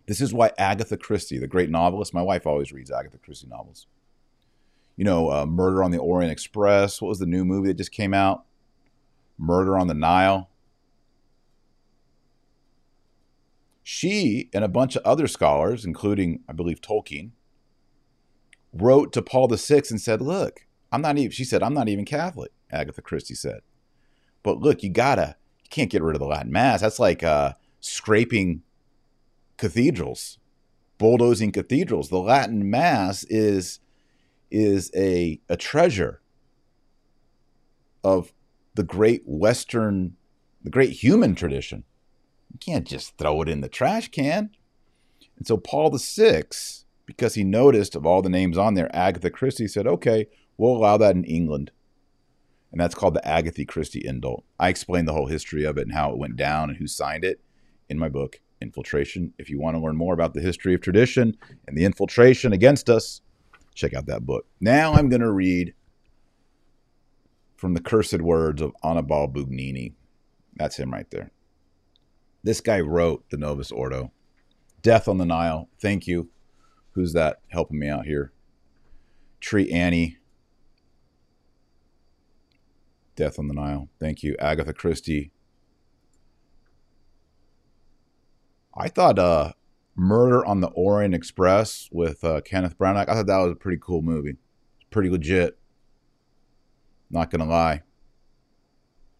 This 0.07 0.21
is 0.21 0.33
why 0.33 0.51
Agatha 0.57 0.97
Christie, 0.97 1.37
the 1.37 1.47
great 1.47 1.69
novelist, 1.69 2.13
my 2.13 2.21
wife 2.21 2.47
always 2.47 2.71
reads 2.71 2.89
Agatha 2.89 3.17
Christie 3.17 3.47
novels. 3.47 3.87
You 4.95 5.03
know, 5.03 5.29
uh, 5.29 5.45
Murder 5.45 5.83
on 5.83 5.91
the 5.91 5.99
Orient 5.99 6.31
Express. 6.31 7.01
What 7.01 7.09
was 7.09 7.19
the 7.19 7.25
new 7.25 7.45
movie 7.45 7.67
that 7.67 7.77
just 7.77 7.91
came 7.91 8.13
out? 8.13 8.45
Murder 9.37 9.77
on 9.77 9.87
the 9.87 9.93
Nile. 9.93 10.49
She 13.83 14.49
and 14.53 14.63
a 14.63 14.69
bunch 14.69 14.95
of 14.95 15.03
other 15.03 15.27
scholars, 15.27 15.85
including, 15.85 16.41
I 16.49 16.53
believe, 16.53 16.81
Tolkien, 16.81 17.31
wrote 18.73 19.13
to 19.13 19.21
Paul 19.21 19.47
VI 19.47 19.83
and 19.89 20.01
said, 20.01 20.21
Look, 20.21 20.65
I'm 20.91 21.01
not 21.01 21.17
even, 21.17 21.31
she 21.31 21.43
said, 21.43 21.61
I'm 21.61 21.73
not 21.73 21.89
even 21.89 22.05
Catholic, 22.05 22.51
Agatha 22.71 23.01
Christie 23.01 23.35
said. 23.35 23.59
But 24.41 24.59
look, 24.59 24.83
you 24.83 24.89
gotta, 24.89 25.35
you 25.63 25.69
can't 25.69 25.91
get 25.91 26.01
rid 26.01 26.15
of 26.15 26.19
the 26.19 26.27
Latin 26.27 26.51
Mass. 26.51 26.81
That's 26.81 26.99
like 26.99 27.23
uh, 27.23 27.53
scraping 27.81 28.63
cathedrals, 29.57 30.39
bulldozing 30.97 31.51
cathedrals. 31.51 32.09
The 32.09 32.19
Latin 32.19 32.69
Mass 32.69 33.23
is 33.25 33.79
is 34.49 34.91
a 34.95 35.41
a 35.49 35.57
treasure 35.57 36.21
of 38.03 38.33
the 38.75 38.83
great 38.83 39.23
Western, 39.25 40.15
the 40.63 40.69
great 40.69 40.91
human 40.91 41.35
tradition 41.35 41.83
You 42.51 42.59
can't 42.59 42.87
just 42.87 43.17
throw 43.17 43.41
it 43.41 43.49
in 43.49 43.61
the 43.61 43.69
trash 43.69 44.09
can. 44.09 44.51
And 45.37 45.45
so 45.47 45.57
Paul 45.57 45.95
VI, 45.97 46.43
because 47.05 47.35
he 47.35 47.43
noticed 47.43 47.95
of 47.95 48.05
all 48.05 48.21
the 48.21 48.29
names 48.29 48.57
on 48.57 48.73
there, 48.75 48.93
Agatha 48.95 49.29
Christie 49.29 49.67
said, 49.67 49.87
okay, 49.87 50.27
we'll 50.57 50.75
allow 50.75 50.97
that 50.97 51.15
in 51.15 51.23
England. 51.25 51.71
And 52.71 52.81
that's 52.81 52.95
called 52.95 53.13
the 53.13 53.27
Agatha 53.27 53.65
Christie 53.65 54.03
Indult. 54.03 54.43
I 54.59 54.69
explained 54.69 55.07
the 55.07 55.13
whole 55.13 55.27
history 55.27 55.63
of 55.63 55.77
it 55.77 55.83
and 55.87 55.93
how 55.93 56.11
it 56.11 56.17
went 56.17 56.35
down 56.35 56.69
and 56.69 56.77
who 56.77 56.87
signed 56.87 57.23
it 57.23 57.41
in 57.89 57.97
my 57.97 58.09
book, 58.09 58.41
Infiltration. 58.61 59.33
If 59.37 59.49
you 59.49 59.59
want 59.59 59.75
to 59.75 59.81
learn 59.81 59.95
more 59.95 60.13
about 60.13 60.33
the 60.33 60.41
history 60.41 60.73
of 60.73 60.81
tradition 60.81 61.37
and 61.67 61.77
the 61.77 61.85
infiltration 61.85 62.53
against 62.53 62.89
us, 62.89 63.21
check 63.75 63.93
out 63.93 64.07
that 64.07 64.25
book. 64.25 64.45
Now 64.59 64.93
I'm 64.93 65.09
going 65.09 65.21
to 65.21 65.31
read 65.31 65.73
from 67.55 67.73
the 67.73 67.81
cursed 67.81 68.21
words 68.21 68.61
of 68.61 68.71
Annibal 68.83 69.27
Bugnini. 69.27 69.93
That's 70.55 70.77
him 70.77 70.91
right 70.91 71.09
there. 71.11 71.31
This 72.43 72.61
guy 72.61 72.79
wrote 72.79 73.29
the 73.29 73.37
Novus 73.37 73.71
Ordo. 73.71 74.11
Death 74.81 75.07
on 75.07 75.17
the 75.17 75.25
Nile. 75.25 75.69
Thank 75.79 76.07
you. 76.07 76.29
Who's 76.91 77.13
that 77.13 77.41
helping 77.49 77.79
me 77.79 77.89
out 77.89 78.05
here? 78.05 78.31
Tree 79.39 79.69
Annie. 79.71 80.17
Death 83.15 83.37
on 83.37 83.47
the 83.47 83.53
Nile. 83.53 83.89
Thank 83.99 84.23
you. 84.23 84.35
Agatha 84.39 84.73
Christie. 84.73 85.31
I 88.77 88.89
thought 88.89 89.17
uh, 89.17 89.53
Murder 89.95 90.45
on 90.45 90.61
the 90.61 90.67
Orient 90.67 91.15
Express 91.15 91.89
with 91.91 92.23
uh, 92.23 92.41
Kenneth 92.41 92.77
Branagh, 92.77 93.09
I 93.09 93.13
thought 93.15 93.27
that 93.27 93.37
was 93.37 93.51
a 93.51 93.55
pretty 93.55 93.79
cool 93.81 94.03
movie. 94.03 94.35
Pretty 94.91 95.09
legit. 95.09 95.57
Not 97.09 97.31
to 97.31 97.37
lie. 97.37 97.81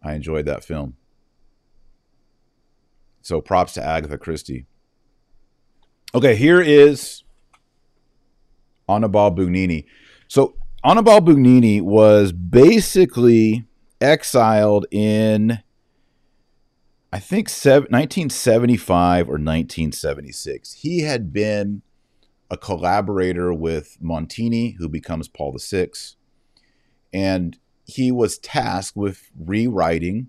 I 0.03 0.13
enjoyed 0.13 0.45
that 0.45 0.63
film. 0.63 0.95
So 3.21 3.41
props 3.41 3.73
to 3.73 3.83
Agatha 3.83 4.17
Christie. 4.17 4.67
Okay, 6.13 6.35
here 6.35 6.61
is 6.61 7.23
Annibale 8.87 9.35
Bugnini. 9.35 9.85
So 10.27 10.55
Annibale 10.85 11.21
Bugnini 11.21 11.81
was 11.81 12.31
basically 12.31 13.65
exiled 13.99 14.85
in, 14.91 15.59
I 17.11 17.19
think, 17.19 17.47
1975 17.47 19.27
or 19.27 19.33
1976. 19.33 20.73
He 20.73 20.99
had 21.01 21.31
been 21.31 21.81
a 22.49 22.57
collaborator 22.57 23.53
with 23.53 23.97
Montini, 24.03 24.75
who 24.77 24.89
becomes 24.89 25.27
Paul 25.27 25.57
VI, 25.57 25.89
and 27.13 27.57
he 27.85 28.11
was 28.11 28.37
tasked 28.37 28.97
with 28.97 29.31
rewriting 29.37 30.27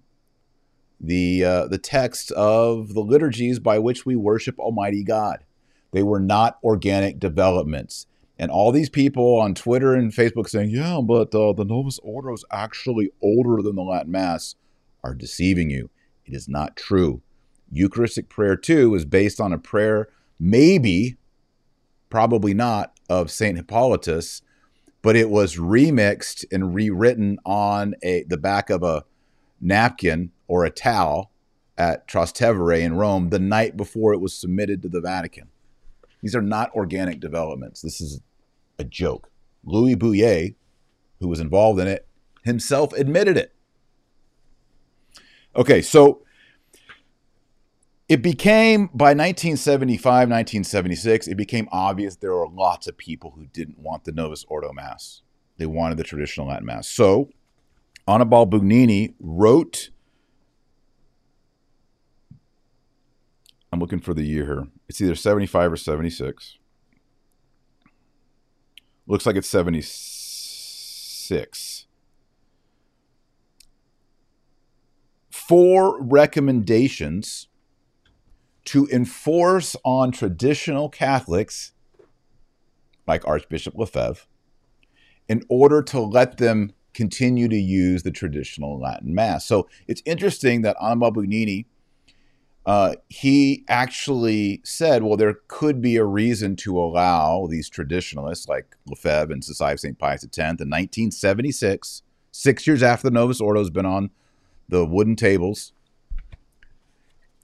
the 1.01 1.45
uh, 1.45 1.67
the 1.67 1.79
text 1.79 2.31
of 2.33 2.95
the 2.95 3.01
liturgies 3.01 3.59
by 3.59 3.79
which 3.79 4.07
we 4.07 4.14
worship 4.17 4.59
Almighty 4.59 5.03
God. 5.03 5.45
They 5.93 6.03
were 6.03 6.21
not 6.21 6.59
organic 6.62 7.19
developments. 7.19 8.07
And 8.41 8.53
all 8.53 8.71
these 8.71 8.91
people 8.91 9.41
on 9.41 9.55
Twitter 9.55 9.95
and 9.95 10.12
Facebook 10.12 10.49
saying, 10.49 10.71
"Yeah, 10.71 11.01
but 11.03 11.35
uh, 11.35 11.53
the 11.53 11.64
Novus 11.64 11.99
Ordo 12.05 12.33
is 12.35 12.45
actually 12.53 13.11
older 13.21 13.62
than 13.62 13.75
the 13.75 13.83
Latin 13.83 14.12
Mass," 14.12 14.55
are 15.03 15.14
deceiving 15.14 15.71
you. 15.71 15.91
It 16.29 16.35
is 16.35 16.49
not 16.49 16.77
true. 16.77 17.23
Eucharistic 17.71 18.29
prayer 18.29 18.57
too 18.57 18.95
is 18.95 19.05
based 19.05 19.41
on 19.41 19.53
a 19.53 19.59
prayer, 19.59 20.09
maybe, 20.38 21.17
probably 22.11 22.53
not, 22.53 22.93
of 23.09 23.31
Saint 23.31 23.57
Hippolytus, 23.57 24.43
but 25.01 25.17
it 25.17 25.31
was 25.31 25.57
remixed 25.57 26.45
and 26.53 26.75
rewritten 26.75 27.38
on 27.47 27.95
a 28.03 28.25
the 28.25 28.37
back 28.37 28.69
of 28.69 28.83
a 28.83 29.05
napkin 29.61 30.31
or 30.47 30.64
a 30.64 30.71
towel 30.71 31.31
at 31.79 32.07
Trastevere 32.07 32.83
in 32.83 32.95
Rome 32.95 33.31
the 33.31 33.38
night 33.38 33.77
before 33.77 34.12
it 34.12 34.21
was 34.21 34.35
submitted 34.35 34.83
to 34.83 34.88
the 34.88 35.01
Vatican. 35.01 35.49
These 36.23 36.35
are 36.35 36.43
not 36.43 36.75
organic 36.75 37.21
developments. 37.21 37.81
This 37.81 38.01
is 38.01 38.21
a 38.79 38.85
joke. 38.85 39.31
Louis 39.64 39.97
Bouyer, 39.97 40.55
who 41.21 41.29
was 41.29 41.41
involved 41.41 41.81
in 41.81 41.88
it, 41.88 42.07
himself 42.45 42.93
admitted 42.93 43.37
it. 43.37 43.55
Okay, 45.59 45.83
so 45.83 46.23
it 48.09 48.23
became 48.23 48.87
by 48.94 49.09
1975, 49.09 50.31
1976, 50.31 51.27
it 51.27 51.35
became 51.35 51.68
obvious 51.73 52.14
there 52.14 52.33
were 52.33 52.49
lots 52.49 52.87
of 52.87 52.97
people 52.97 53.33
who 53.33 53.47
didn't 53.47 53.81
want 53.81 54.05
the 54.05 54.12
Novus 54.12 54.44
Ordo 54.49 54.73
Mass. 54.73 55.23
They 55.57 55.66
wanted 55.66 55.99
the 55.99 56.05
traditional 56.05 56.47
Latin 56.47 56.64
Mass. 56.64 56.87
So 56.87 57.31
Annibale 58.07 58.49
Bugnini 58.49 59.14
wrote 59.18 59.90
I'm 63.73 63.81
looking 63.81 64.01
for 64.01 64.14
the 64.14 64.23
year 64.23 64.47
here. 64.47 64.68
It's 64.88 65.01
either 65.01 65.16
75 65.16 65.73
or 65.73 65.77
76. 65.77 66.59
Looks 69.09 69.27
like 69.27 69.35
it's 69.37 69.49
76. 69.49 71.88
Four 75.49 76.01
recommendations 76.03 77.49
to 78.67 78.87
enforce 78.93 79.75
on 79.83 80.13
traditional 80.13 80.91
Catholics, 80.91 81.73
like 83.07 83.27
Archbishop 83.27 83.75
Lefebvre, 83.75 84.27
in 85.27 85.43
order 85.49 85.83
to 85.83 86.01
let 86.01 86.37
them 86.37 86.73
continue 86.93 87.49
to 87.49 87.57
use 87.57 88.03
the 88.03 88.11
traditional 88.11 88.79
Latin 88.79 89.15
Mass. 89.15 89.47
So 89.47 89.69
it's 89.87 90.03
interesting 90.05 90.63
that 90.63 90.77
Annibale 90.83 91.15
Bugnini 91.15 91.65
uh, 92.69 92.97
he 93.09 93.65
actually 93.67 94.61
said, 94.63 95.03
well, 95.03 95.17
there 95.17 95.39
could 95.49 95.81
be 95.81 95.97
a 95.97 96.05
reason 96.05 96.55
to 96.55 96.79
allow 96.79 97.47
these 97.51 97.67
traditionalists 97.67 98.47
like 98.47 98.77
Lefebvre 98.87 99.33
and 99.33 99.43
Society 99.43 99.73
of 99.73 99.81
St. 99.81 99.99
Pius 99.99 100.23
X 100.23 100.37
in 100.37 100.45
1976, 100.45 102.03
six 102.31 102.67
years 102.67 102.83
after 102.83 103.09
the 103.09 103.15
Novus 103.15 103.41
Ordo 103.41 103.61
has 103.61 103.71
been 103.71 103.87
on 103.87 104.11
the 104.68 104.85
wooden 104.85 105.16
tables. 105.16 105.72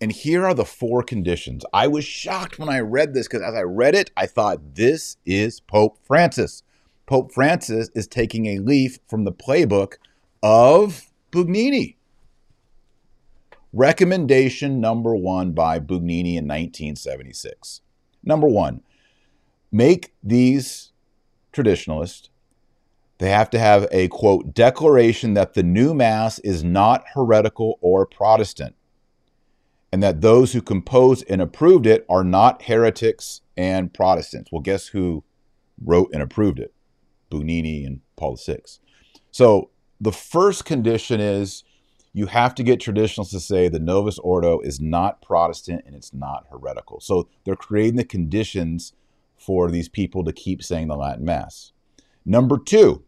And 0.00 0.12
here 0.12 0.44
are 0.44 0.54
the 0.54 0.64
four 0.64 1.02
conditions. 1.02 1.64
I 1.72 1.86
was 1.86 2.04
shocked 2.04 2.58
when 2.58 2.68
I 2.68 2.80
read 2.80 3.14
this 3.14 3.26
because 3.26 3.42
as 3.42 3.54
I 3.54 3.62
read 3.62 3.94
it, 3.94 4.10
I 4.16 4.26
thought, 4.26 4.74
this 4.74 5.16
is 5.24 5.60
Pope 5.60 5.98
Francis. 6.04 6.62
Pope 7.06 7.32
Francis 7.32 7.90
is 7.94 8.06
taking 8.06 8.46
a 8.46 8.58
leaf 8.58 8.98
from 9.08 9.24
the 9.24 9.32
playbook 9.32 9.94
of 10.42 11.06
Bugnini. 11.30 11.96
Recommendation 13.72 14.80
number 14.80 15.14
one 15.14 15.52
by 15.52 15.78
Bugnini 15.80 16.36
in 16.36 16.46
1976. 16.46 17.80
Number 18.22 18.46
one, 18.46 18.82
make 19.72 20.12
these 20.22 20.92
traditionalists, 21.52 22.30
they 23.24 23.30
have 23.30 23.48
to 23.50 23.58
have 23.58 23.86
a 23.90 24.08
quote, 24.08 24.52
declaration 24.52 25.32
that 25.32 25.54
the 25.54 25.62
new 25.62 25.94
Mass 25.94 26.38
is 26.40 26.62
not 26.62 27.04
heretical 27.14 27.78
or 27.80 28.04
Protestant, 28.04 28.74
and 29.90 30.02
that 30.02 30.20
those 30.20 30.52
who 30.52 30.60
composed 30.60 31.24
and 31.30 31.40
approved 31.40 31.86
it 31.86 32.04
are 32.08 32.22
not 32.22 32.62
heretics 32.62 33.40
and 33.56 33.94
Protestants. 33.94 34.52
Well, 34.52 34.60
guess 34.60 34.88
who 34.88 35.24
wrote 35.82 36.10
and 36.12 36.22
approved 36.22 36.58
it? 36.58 36.74
Bugnini 37.30 37.86
and 37.86 38.00
Paul 38.16 38.36
VI. 38.36 38.58
So 39.30 39.70
the 39.98 40.12
first 40.12 40.66
condition 40.66 41.18
is 41.18 41.64
you 42.12 42.26
have 42.26 42.54
to 42.56 42.62
get 42.62 42.78
traditionalists 42.78 43.32
to 43.32 43.40
say 43.40 43.68
the 43.68 43.80
Novus 43.80 44.18
Ordo 44.18 44.60
is 44.60 44.80
not 44.80 45.22
Protestant 45.22 45.82
and 45.86 45.96
it's 45.96 46.12
not 46.12 46.44
heretical. 46.50 47.00
So 47.00 47.28
they're 47.44 47.56
creating 47.56 47.96
the 47.96 48.04
conditions 48.04 48.92
for 49.38 49.70
these 49.70 49.88
people 49.88 50.24
to 50.24 50.32
keep 50.32 50.62
saying 50.62 50.88
the 50.88 50.96
Latin 50.96 51.24
Mass. 51.24 51.72
Number 52.24 52.58
two, 52.58 53.04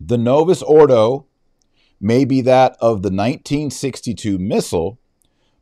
the 0.00 0.18
Novus 0.18 0.62
Ordo 0.62 1.26
may 2.00 2.24
be 2.24 2.40
that 2.42 2.72
of 2.80 3.02
the 3.02 3.08
1962 3.08 4.38
Missal, 4.38 4.98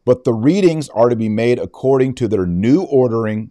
but 0.05 0.25
the 0.25 0.35
readings 0.35 0.88
are 0.90 1.09
to 1.09 1.16
be 1.16 1.29
made 1.29 1.59
according 1.59 2.14
to 2.16 2.29
their 2.29 2.47
new 2.47 2.83
ordering 2.83 3.51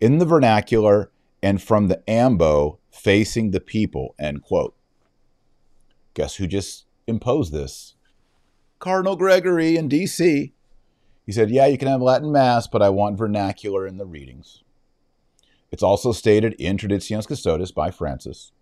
in 0.00 0.18
the 0.18 0.24
vernacular 0.24 1.10
and 1.42 1.62
from 1.62 1.88
the 1.88 2.02
ambo 2.08 2.78
facing 2.90 3.50
the 3.50 3.60
people, 3.60 4.14
end 4.18 4.42
quote. 4.42 4.74
Guess 6.14 6.36
who 6.36 6.46
just 6.46 6.86
imposed 7.06 7.52
this? 7.52 7.94
Cardinal 8.78 9.16
Gregory 9.16 9.76
in 9.76 9.88
D.C. 9.88 10.52
He 11.24 11.32
said, 11.32 11.50
Yeah, 11.50 11.66
you 11.66 11.78
can 11.78 11.88
have 11.88 12.02
Latin 12.02 12.32
Mass, 12.32 12.66
but 12.66 12.82
I 12.82 12.88
want 12.88 13.16
vernacular 13.16 13.86
in 13.86 13.96
the 13.96 14.06
readings. 14.06 14.64
It's 15.70 15.82
also 15.82 16.12
stated 16.12 16.54
in 16.54 16.76
Traditionis 16.76 17.26
Custodes 17.26 17.72
by 17.72 17.90
Francis. 17.90 18.52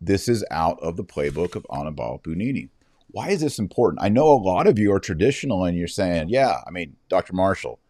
This 0.00 0.28
is 0.28 0.44
out 0.50 0.78
of 0.80 0.96
the 0.96 1.04
playbook 1.04 1.54
of 1.54 1.66
Annibale 1.70 2.22
Bugnini. 2.22 2.68
Why 3.10 3.30
is 3.30 3.40
this 3.40 3.58
important? 3.58 4.02
I 4.02 4.08
know 4.08 4.28
a 4.28 4.34
lot 4.34 4.66
of 4.66 4.78
you 4.78 4.92
are 4.92 5.00
traditional 5.00 5.64
and 5.64 5.76
you're 5.76 5.88
saying, 5.88 6.28
yeah, 6.28 6.60
I 6.66 6.70
mean, 6.70 6.96
Dr. 7.08 7.32
Marshall, 7.32 7.80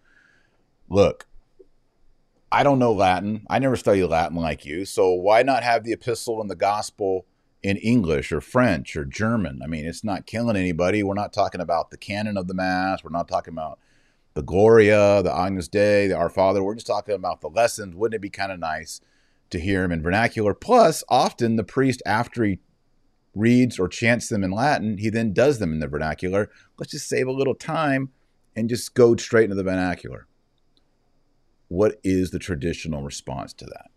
look, 0.88 1.26
I 2.50 2.62
don't 2.62 2.78
know 2.78 2.92
Latin. 2.92 3.46
I 3.48 3.58
never 3.58 3.76
studied 3.76 4.06
Latin 4.06 4.36
like 4.36 4.64
you. 4.64 4.84
So 4.84 5.12
why 5.12 5.42
not 5.42 5.62
have 5.62 5.84
the 5.84 5.92
epistle 5.92 6.40
and 6.40 6.50
the 6.50 6.56
gospel 6.56 7.26
in 7.62 7.76
English 7.76 8.32
or 8.32 8.40
French 8.40 8.96
or 8.96 9.04
German. 9.04 9.60
I 9.62 9.66
mean, 9.66 9.84
it's 9.84 10.04
not 10.04 10.26
killing 10.26 10.56
anybody. 10.56 11.02
We're 11.02 11.14
not 11.14 11.32
talking 11.32 11.60
about 11.60 11.90
the 11.90 11.96
canon 11.96 12.36
of 12.36 12.48
the 12.48 12.54
Mass. 12.54 13.04
We're 13.04 13.10
not 13.10 13.28
talking 13.28 13.52
about 13.52 13.78
the 14.34 14.42
Gloria, 14.42 15.22
the 15.22 15.34
Agnus 15.34 15.68
Dei, 15.68 16.06
the 16.06 16.16
Our 16.16 16.30
Father. 16.30 16.62
We're 16.62 16.74
just 16.74 16.86
talking 16.86 17.14
about 17.14 17.40
the 17.40 17.48
lessons. 17.48 17.94
Wouldn't 17.94 18.14
it 18.14 18.22
be 18.22 18.30
kind 18.30 18.52
of 18.52 18.58
nice 18.58 19.00
to 19.50 19.60
hear 19.60 19.84
him 19.84 19.92
in 19.92 20.02
vernacular? 20.02 20.54
Plus, 20.54 21.04
often 21.08 21.56
the 21.56 21.64
priest, 21.64 22.02
after 22.06 22.44
he 22.44 22.58
reads 23.34 23.78
or 23.78 23.88
chants 23.88 24.28
them 24.28 24.42
in 24.42 24.50
Latin, 24.50 24.98
he 24.98 25.10
then 25.10 25.32
does 25.32 25.58
them 25.58 25.72
in 25.72 25.80
the 25.80 25.88
vernacular. 25.88 26.50
Let's 26.78 26.92
just 26.92 27.08
save 27.08 27.26
a 27.26 27.32
little 27.32 27.54
time 27.54 28.10
and 28.56 28.68
just 28.68 28.94
go 28.94 29.16
straight 29.16 29.44
into 29.44 29.56
the 29.56 29.62
vernacular. 29.62 30.26
What 31.68 32.00
is 32.02 32.30
the 32.30 32.38
traditional 32.38 33.02
response 33.02 33.52
to 33.54 33.64
that? 33.66 33.90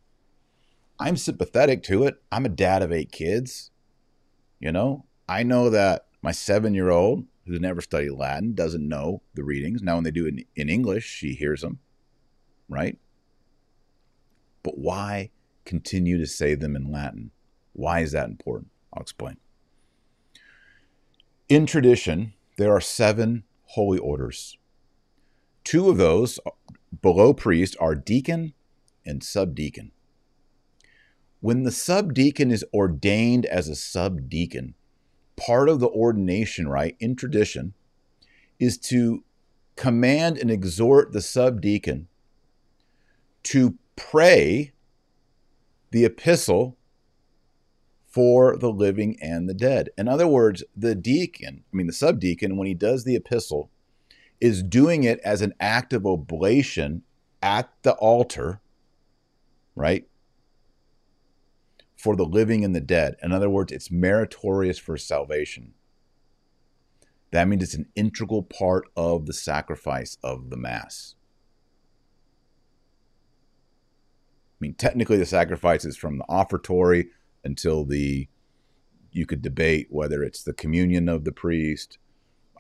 I'm 1.00 1.18
sympathetic 1.18 1.82
to 1.84 2.06
it. 2.06 2.22
I'm 2.32 2.46
a 2.46 2.50
dad 2.50 2.84
of 2.84 2.92
eight 2.92 3.12
kids. 3.12 3.72
You 4.60 4.72
know, 4.72 5.06
I 5.28 5.44
know 5.44 5.70
that 5.72 6.06
my 6.22 6.32
seven 6.32 6.74
year 6.74 6.90
old 6.90 7.26
who's 7.46 7.60
never 7.60 7.82
studied 7.82 8.12
Latin 8.12 8.54
doesn't 8.54 8.88
know 8.88 9.22
the 9.34 9.44
readings. 9.44 9.82
Now, 9.82 9.96
when 9.96 10.04
they 10.04 10.12
do 10.12 10.26
it 10.26 10.36
in, 10.36 10.46
in 10.56 10.70
English, 10.70 11.06
she 11.06 11.34
hears 11.34 11.62
them, 11.62 11.80
right? 12.70 12.98
But 14.62 14.78
why 14.78 15.32
continue 15.66 16.18
to 16.18 16.26
say 16.26 16.56
them 16.56 16.76
in 16.76 16.92
Latin? 16.92 17.32
Why 17.74 18.02
is 18.02 18.12
that 18.12 18.30
important? 18.30 18.72
I'll 18.94 19.02
explain. 19.02 19.38
In 21.50 21.66
tradition, 21.66 22.34
there 22.58 22.72
are 22.72 22.82
seven 22.82 23.44
holy 23.66 23.98
orders. 23.98 24.58
Two 25.64 25.90
of 25.90 25.98
those 25.98 26.40
below 27.02 27.34
priest 27.34 27.76
are 27.80 27.96
deacon 27.96 28.54
and 29.06 29.24
subdeacon. 29.24 29.92
When 31.42 31.64
the 31.64 31.72
subdeacon 31.72 32.52
is 32.52 32.64
ordained 32.74 33.46
as 33.46 33.68
a 33.68 33.76
subdeacon, 33.76 34.76
part 35.36 35.68
of 35.68 35.80
the 35.80 35.90
ordination 35.90 36.68
rite 36.68 36.96
in 37.00 37.16
tradition 37.16 37.74
is 38.60 38.78
to 38.78 39.24
command 39.76 40.38
and 40.38 40.52
exhort 40.52 41.12
the 41.12 41.22
subdeacon 41.22 42.08
to 43.44 43.78
pray 43.96 44.72
the 45.94 46.04
epistle 46.06 46.76
for 48.08 48.58
the 48.58 48.72
living 48.72 49.16
and 49.22 49.48
the 49.48 49.54
dead. 49.54 49.90
In 49.96 50.08
other 50.08 50.28
words, 50.28 50.64
the 50.76 50.96
deacon, 50.96 51.64
I 51.72 51.78
mean, 51.78 51.86
the 51.86 51.94
subdeacon, 51.94 52.58
when 52.58 52.68
he 52.68 52.74
does 52.74 53.04
the 53.04 53.16
epistle, 53.16 53.70
is 54.42 54.64
doing 54.64 55.04
it 55.04 55.20
as 55.24 55.42
an 55.42 55.54
act 55.60 55.94
of 55.94 56.06
oblation 56.06 57.04
at 57.44 57.70
the 57.84 57.94
altar, 57.94 58.60
right? 59.76 60.08
For 61.96 62.16
the 62.16 62.26
living 62.26 62.66
and 62.66 62.76
the 62.76 62.82
dead. 62.82 63.16
In 63.22 63.32
other 63.32 63.50
words, 63.50 63.72
it's 63.72 63.92
meritorious 63.92 64.80
for 64.80 64.98
salvation. 64.98 65.74
That 67.30 67.48
means 67.48 67.62
it's 67.62 67.74
an 67.76 67.90
integral 67.96 68.42
part 68.42 68.90
of 68.98 69.28
the 69.28 69.34
sacrifice 69.34 70.18
of 70.24 70.50
the 70.50 70.58
Mass. 70.58 71.14
I 74.53 74.53
mean, 74.64 74.76
technically, 74.76 75.18
the 75.18 75.26
sacrifice 75.26 75.84
is 75.84 75.98
from 75.98 76.18
the 76.18 76.26
offertory 76.30 77.08
until 77.44 77.84
the 77.84 78.30
you 79.12 79.26
could 79.26 79.42
debate 79.42 79.88
whether 79.90 80.24
it's 80.24 80.42
the 80.42 80.54
communion 80.54 81.08
of 81.10 81.24
the 81.24 81.32
priest. 81.32 82.00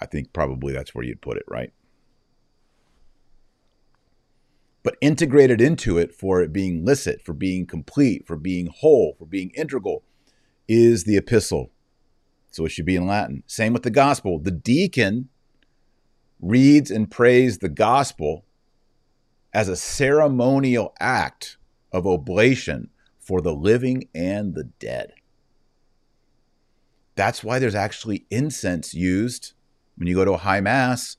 I 0.02 0.06
think 0.06 0.34
probably 0.34 0.74
that's 0.74 0.94
where 0.94 1.06
you'd 1.06 1.22
put 1.22 1.38
it, 1.38 1.46
right? 1.48 1.74
But 4.84 4.98
integrated 5.02 5.62
into 5.62 5.98
it 5.98 6.14
for 6.14 6.42
it 6.42 6.52
being 6.52 6.86
licit, 6.86 7.24
for 7.26 7.34
being 7.34 7.66
complete, 7.66 8.28
for 8.28 8.36
being 8.36 8.68
whole, 8.68 9.16
for 9.18 9.26
being 9.26 9.52
integral 9.56 10.04
is 10.68 11.06
the 11.06 11.18
epistle. 11.18 11.72
So 12.52 12.66
it 12.66 12.70
should 12.70 12.86
be 12.86 12.98
in 12.98 13.08
Latin. 13.08 13.44
Same 13.48 13.74
with 13.74 13.84
the 13.84 13.90
gospel. 13.90 14.40
The 14.40 14.52
deacon 14.52 15.30
reads 16.40 16.92
and 16.92 17.10
prays 17.10 17.60
the 17.60 17.70
gospel 17.70 18.46
as 19.54 19.70
a 19.70 19.76
ceremonial 19.76 20.94
act 21.00 21.58
of 21.94 22.08
oblation 22.08 22.90
for 23.20 23.40
the 23.40 23.54
living 23.54 24.10
and 24.14 24.56
the 24.56 24.66
dead. 24.80 25.14
That's 27.16 27.44
why 27.44 27.60
there's 27.60 27.76
actually 27.76 28.26
incense 28.30 28.94
used 28.94 29.54
when 29.96 30.08
you 30.08 30.16
go 30.16 30.26
to 30.26 30.34
a 30.34 30.38
high 30.38 30.62
mass 30.62 31.18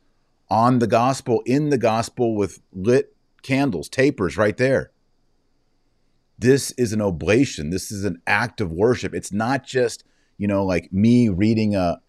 on 0.50 0.80
the 0.80 0.86
gospel, 0.86 1.42
in 1.46 1.70
the 1.70 1.78
gospel 1.78 2.34
with 2.36 2.60
lit 2.72 3.14
candles, 3.42 3.88
tapers 3.88 4.36
right 4.36 4.56
there. 4.56 4.90
This 6.38 6.72
is 6.72 6.92
an 6.92 7.00
oblation. 7.00 7.70
This 7.70 7.92
is 7.92 8.04
an 8.04 8.20
act 8.26 8.60
of 8.60 8.72
worship. 8.72 9.14
It's 9.14 9.32
not 9.32 9.64
just, 9.64 10.04
you 10.36 10.48
know, 10.48 10.64
like 10.64 10.92
me 10.92 11.28
reading 11.28 11.76
a, 11.76 12.00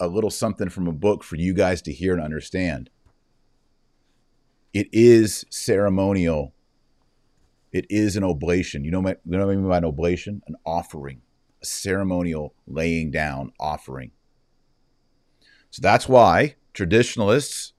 a 0.00 0.08
little 0.08 0.30
something 0.30 0.68
from 0.68 0.88
a 0.88 0.92
book 0.92 1.22
for 1.22 1.36
you 1.36 1.54
guys 1.54 1.80
to 1.82 1.92
hear 1.92 2.12
and 2.12 2.22
understand. 2.22 2.90
It 4.74 4.88
is 4.92 5.44
ceremonial 5.50 6.52
it 7.72 7.86
is 7.88 8.16
an 8.16 8.24
oblation. 8.24 8.84
You 8.84 8.90
know, 8.90 9.00
what, 9.00 9.20
you 9.24 9.32
know 9.32 9.46
what 9.46 9.52
I 9.52 9.56
mean 9.56 9.68
by 9.68 9.78
an 9.78 9.84
oblation? 9.84 10.42
An 10.46 10.56
offering, 10.64 11.22
a 11.62 11.66
ceremonial 11.66 12.54
laying 12.66 13.10
down 13.10 13.52
offering. 13.60 14.10
So 15.70 15.80
that's 15.80 16.08
why 16.08 16.56
traditionalists 16.74 17.72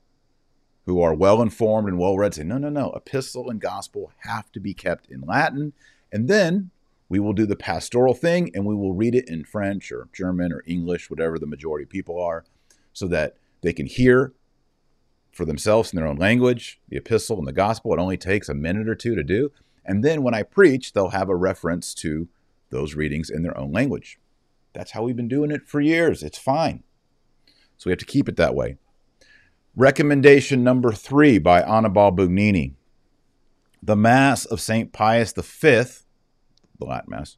who 0.85 1.01
are 1.01 1.13
well 1.13 1.41
informed 1.41 1.87
and 1.87 1.97
well 1.97 2.17
read 2.17 2.33
say, 2.33 2.43
no, 2.43 2.57
no, 2.57 2.69
no, 2.69 2.91
epistle 2.91 3.49
and 3.49 3.59
gospel 3.59 4.11
have 4.19 4.51
to 4.51 4.59
be 4.59 4.73
kept 4.73 5.09
in 5.09 5.21
Latin. 5.21 5.73
And 6.11 6.27
then 6.27 6.71
we 7.09 7.19
will 7.19 7.33
do 7.33 7.45
the 7.45 7.55
pastoral 7.55 8.13
thing 8.13 8.51
and 8.53 8.65
we 8.65 8.75
will 8.75 8.93
read 8.93 9.15
it 9.15 9.27
in 9.27 9.43
French 9.43 9.91
or 9.91 10.07
German 10.13 10.53
or 10.53 10.63
English, 10.65 11.09
whatever 11.09 11.37
the 11.37 11.45
majority 11.45 11.83
of 11.83 11.89
people 11.89 12.21
are, 12.21 12.45
so 12.93 13.07
that 13.07 13.35
they 13.61 13.73
can 13.73 13.85
hear 13.85 14.33
for 15.31 15.45
themselves 15.45 15.91
in 15.91 15.97
their 15.97 16.07
own 16.07 16.17
language 16.17 16.79
the 16.89 16.97
epistle 16.97 17.37
and 17.37 17.47
the 17.47 17.53
gospel. 17.53 17.93
It 17.93 17.99
only 17.99 18.17
takes 18.17 18.49
a 18.49 18.53
minute 18.53 18.87
or 18.87 18.95
two 18.95 19.15
to 19.15 19.23
do. 19.23 19.51
And 19.85 20.03
then 20.03 20.23
when 20.23 20.33
I 20.33 20.43
preach, 20.43 20.93
they'll 20.93 21.09
have 21.09 21.29
a 21.29 21.35
reference 21.35 21.93
to 21.95 22.27
those 22.69 22.95
readings 22.95 23.29
in 23.29 23.43
their 23.43 23.57
own 23.57 23.71
language. 23.71 24.19
That's 24.73 24.91
how 24.91 25.03
we've 25.03 25.15
been 25.15 25.27
doing 25.27 25.51
it 25.51 25.67
for 25.67 25.81
years. 25.81 26.23
It's 26.23 26.37
fine. 26.37 26.83
So 27.77 27.89
we 27.89 27.91
have 27.91 27.99
to 27.99 28.05
keep 28.05 28.29
it 28.29 28.37
that 28.37 28.55
way. 28.55 28.77
Recommendation 29.75 30.63
number 30.63 30.91
three 30.91 31.39
by 31.39 31.61
Annibale 31.61 32.15
Bugnini 32.15 32.73
The 33.81 33.95
Mass 33.95 34.45
of 34.45 34.61
St. 34.61 34.91
Pius 34.93 35.33
V, 35.33 35.71
the 36.79 36.85
Latin 36.85 37.09
Mass, 37.09 37.37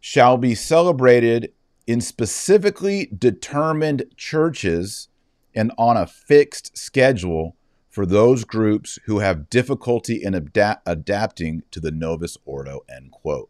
shall 0.00 0.36
be 0.36 0.54
celebrated 0.54 1.52
in 1.86 2.00
specifically 2.00 3.10
determined 3.16 4.04
churches 4.16 5.08
and 5.54 5.72
on 5.78 5.96
a 5.96 6.06
fixed 6.06 6.76
schedule 6.76 7.56
for 7.96 8.04
those 8.04 8.44
groups 8.44 8.98
who 9.06 9.20
have 9.20 9.48
difficulty 9.48 10.22
in 10.22 10.34
adapting 10.34 11.62
to 11.70 11.80
the 11.80 11.90
Novus 11.90 12.36
Ordo, 12.44 12.80
end 12.94 13.10
quote. 13.10 13.48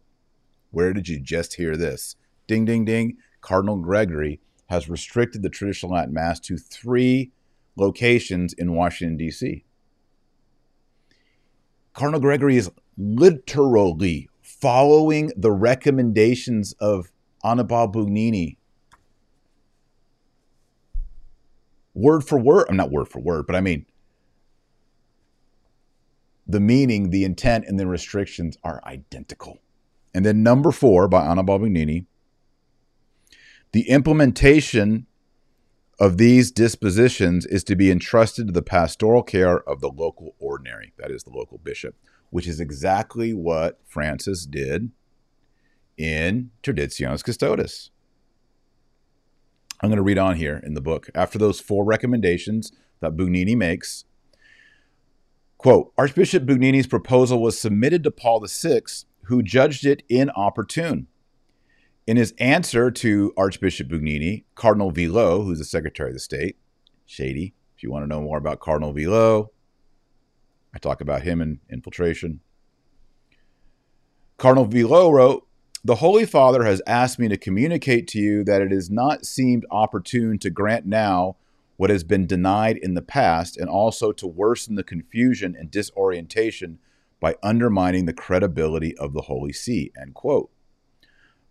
Where 0.70 0.92
did 0.92 1.09
you 1.09 1.18
just 1.18 1.54
hear 1.54 1.76
this? 1.76 2.14
Ding, 2.46 2.64
ding, 2.64 2.85
ding. 2.85 3.16
Cardinal 3.40 3.78
Gregory 3.78 4.38
has 4.66 4.88
restricted 4.88 5.42
the 5.42 5.50
traditional 5.50 5.90
Latin 5.90 6.14
Mass 6.14 6.38
to 6.38 6.56
three 6.59 7.32
locations 7.74 8.52
in 8.52 8.76
Washington, 8.76 9.16
D.C. 9.16 9.64
Cardinal 11.92 12.20
Gregory 12.20 12.56
is 12.56 12.70
literally 12.96 14.28
following 14.42 15.32
the 15.37 15.50
recommendations 15.50 16.72
of 16.74 17.11
Annibale 17.42 17.92
Bugnini. 17.92 18.59
Word 21.94 22.22
for 22.22 22.38
word, 22.38 22.66
I'm 22.68 22.76
not 22.76 22.92
word 22.92 23.09
for 23.09 23.18
word, 23.18 23.48
but 23.48 23.56
I 23.56 23.61
mean, 23.61 23.87
the 26.46 26.61
meaning, 26.61 27.11
the 27.11 27.24
intent, 27.24 27.64
and 27.66 27.78
the 27.78 27.87
restrictions 27.87 28.56
are 28.62 28.80
identical. 28.85 29.59
And 30.14 30.24
then 30.24 30.42
number 30.42 30.70
four 30.70 31.09
by 31.09 31.26
Anna 31.26 31.44
Bugnini, 31.44 32.06
the 33.73 33.88
implementation 33.90 35.06
of 35.98 36.18
these 36.18 36.50
dispositions 36.50 37.46
is 37.46 37.64
to 37.64 37.75
be 37.75 37.90
entrusted 37.90 38.46
to 38.46 38.52
the 38.52 38.62
pastoral 38.62 39.23
care 39.23 39.60
of 39.68 39.81
the 39.81 39.88
local 39.88 40.35
ordinary, 40.38 40.92
that 40.98 41.10
is 41.10 41.25
the 41.25 41.31
local 41.31 41.58
bishop, 41.58 41.96
which 42.31 42.46
is 42.46 42.60
exactly 42.60 43.33
what 43.33 43.81
Francis 43.87 44.46
did 44.46 44.90
in 45.96 46.50
Traditionis 46.62 47.25
Custodes. 47.25 47.90
I'm 49.81 49.90
going 49.90 49.96
to 49.96 50.02
read 50.02 50.18
on 50.18 50.37
here 50.37 50.62
in 50.64 50.75
the 50.75 50.81
book. 50.81 51.08
After 51.14 51.38
those 51.38 51.60
four 51.60 51.85
recommendations 51.85 52.73
that 53.00 53.16
Bugnini 53.16 53.56
makes, 53.56 54.04
Quote 55.59 55.92
Archbishop 55.96 56.44
Bugnini's 56.44 56.87
proposal 56.87 57.40
was 57.40 57.59
submitted 57.59 58.04
to 58.04 58.11
Paul 58.11 58.44
VI, 58.46 58.83
who 59.25 59.42
judged 59.42 59.87
it 59.87 60.02
inopportune. 60.09 61.07
In 62.07 62.17
his 62.17 62.35
answer 62.38 62.90
to 62.90 63.33
Archbishop 63.37 63.88
Bugnini, 63.88 64.44
Cardinal 64.54 64.92
Villot, 64.92 65.44
who's 65.44 65.59
the 65.59 65.65
Secretary 65.65 66.11
of 66.11 66.15
the 66.15 66.21
State, 66.21 66.57
shady, 67.04 67.54
if 67.77 67.83
you 67.83 67.90
want 67.90 68.04
to 68.04 68.09
know 68.09 68.21
more 68.21 68.38
about 68.38 68.61
Cardinal 68.61 68.92
Villot, 68.92 69.48
I 70.75 70.79
talk 70.79 71.00
about 71.00 71.23
him 71.23 71.40
in 71.40 71.61
Infiltration. 71.71 72.40
Cardinal 74.37 74.67
Villot 74.67 75.13
wrote, 75.13 75.48
The 75.83 75.96
Holy 75.96 76.27
Father 76.27 76.65
has 76.65 76.83
asked 76.87 77.19
me 77.19 77.29
to 77.29 77.37
communicate 77.37 78.07
to 78.09 78.19
you 78.19 78.44
that 78.44 78.63
it 78.63 78.71
has 78.71 78.90
not 78.90 79.25
seemed 79.25 79.65
opportune 79.71 80.38
to 80.40 80.50
grant 80.50 80.87
now 80.87 81.37
what 81.77 81.90
has 81.90 82.04
been 82.04 82.27
denied 82.27 82.79
in 82.79 82.94
the 82.94 83.02
past 83.02 83.56
and 83.56 83.68
also 83.68 84.12
to 84.12 84.27
worsen 84.27 84.74
the 84.74 84.83
confusion 84.83 85.54
and 85.58 85.70
disorientation 85.70 86.79
by 87.20 87.37
undermining 87.42 88.06
the 88.06 88.12
credibility 88.12 88.96
of 88.98 89.12
the 89.12 89.22
Holy 89.22 89.52
See. 89.52 89.92
End 90.00 90.14
quote. 90.14 90.50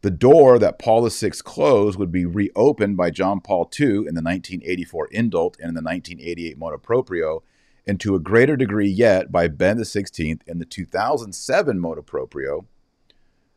The 0.02 0.12
door 0.12 0.60
that 0.60 0.78
Paul 0.78 1.08
VI 1.10 1.32
closed 1.44 1.98
would 1.98 2.12
be 2.12 2.26
reopened 2.26 2.96
by 2.98 3.10
John 3.10 3.42
Paul 3.42 3.70
II 3.80 3.88
in 3.88 4.14
the 4.14 4.22
1984 4.22 5.10
Indult 5.10 5.56
and 5.60 5.70
in 5.70 5.74
the 5.74 5.82
1988 5.82 6.58
Motu 6.58 6.78
Proprio, 6.78 7.44
and 7.88 8.00
to 8.00 8.16
a 8.16 8.20
greater 8.20 8.56
degree 8.56 8.90
yet 8.90 9.32
by 9.32 9.48
Ben 9.48 9.78
XVI 9.78 10.40
in 10.46 10.60
the 10.60 10.66
2007 10.66 11.80
Motu 11.80 12.04
Proprio, 12.04 12.68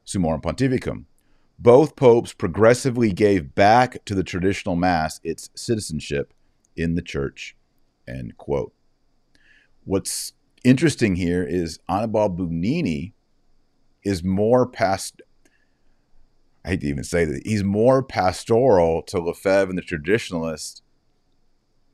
Summorum 0.06 0.42
Pontificum. 0.42 1.04
Both 1.58 1.96
popes 1.96 2.32
progressively 2.32 3.12
gave 3.12 3.54
back 3.54 4.04
to 4.06 4.14
the 4.14 4.22
traditional 4.22 4.76
Mass 4.76 5.20
its 5.22 5.50
citizenship 5.54 6.32
in 6.78 6.94
the 6.94 7.02
church. 7.02 7.56
End 8.06 8.36
quote. 8.36 8.72
What's 9.84 10.32
interesting 10.64 11.16
here 11.16 11.42
is 11.42 11.78
Annibale 11.88 12.36
Bugnini 12.36 13.12
is 14.04 14.22
more 14.22 14.66
past 14.66 15.20
I 16.64 16.72
hate 16.72 16.80
to 16.82 16.88
even 16.88 17.04
say 17.04 17.24
that 17.24 17.46
he's 17.46 17.64
more 17.64 18.02
pastoral 18.02 19.00
to 19.02 19.20
Lefebvre 19.20 19.70
and 19.70 19.78
the 19.78 19.82
traditionalists 19.82 20.82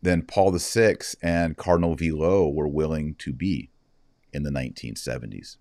than 0.03 0.23
Paul 0.23 0.51
VI 0.51 0.97
and 1.23 1.57
Cardinal 1.57 1.95
Villot 1.95 2.53
were 2.53 2.67
willing 2.67 3.15
to 3.17 3.33
be 3.33 3.71
in 4.33 4.43
the 4.43 4.51
1970s. 4.51 5.59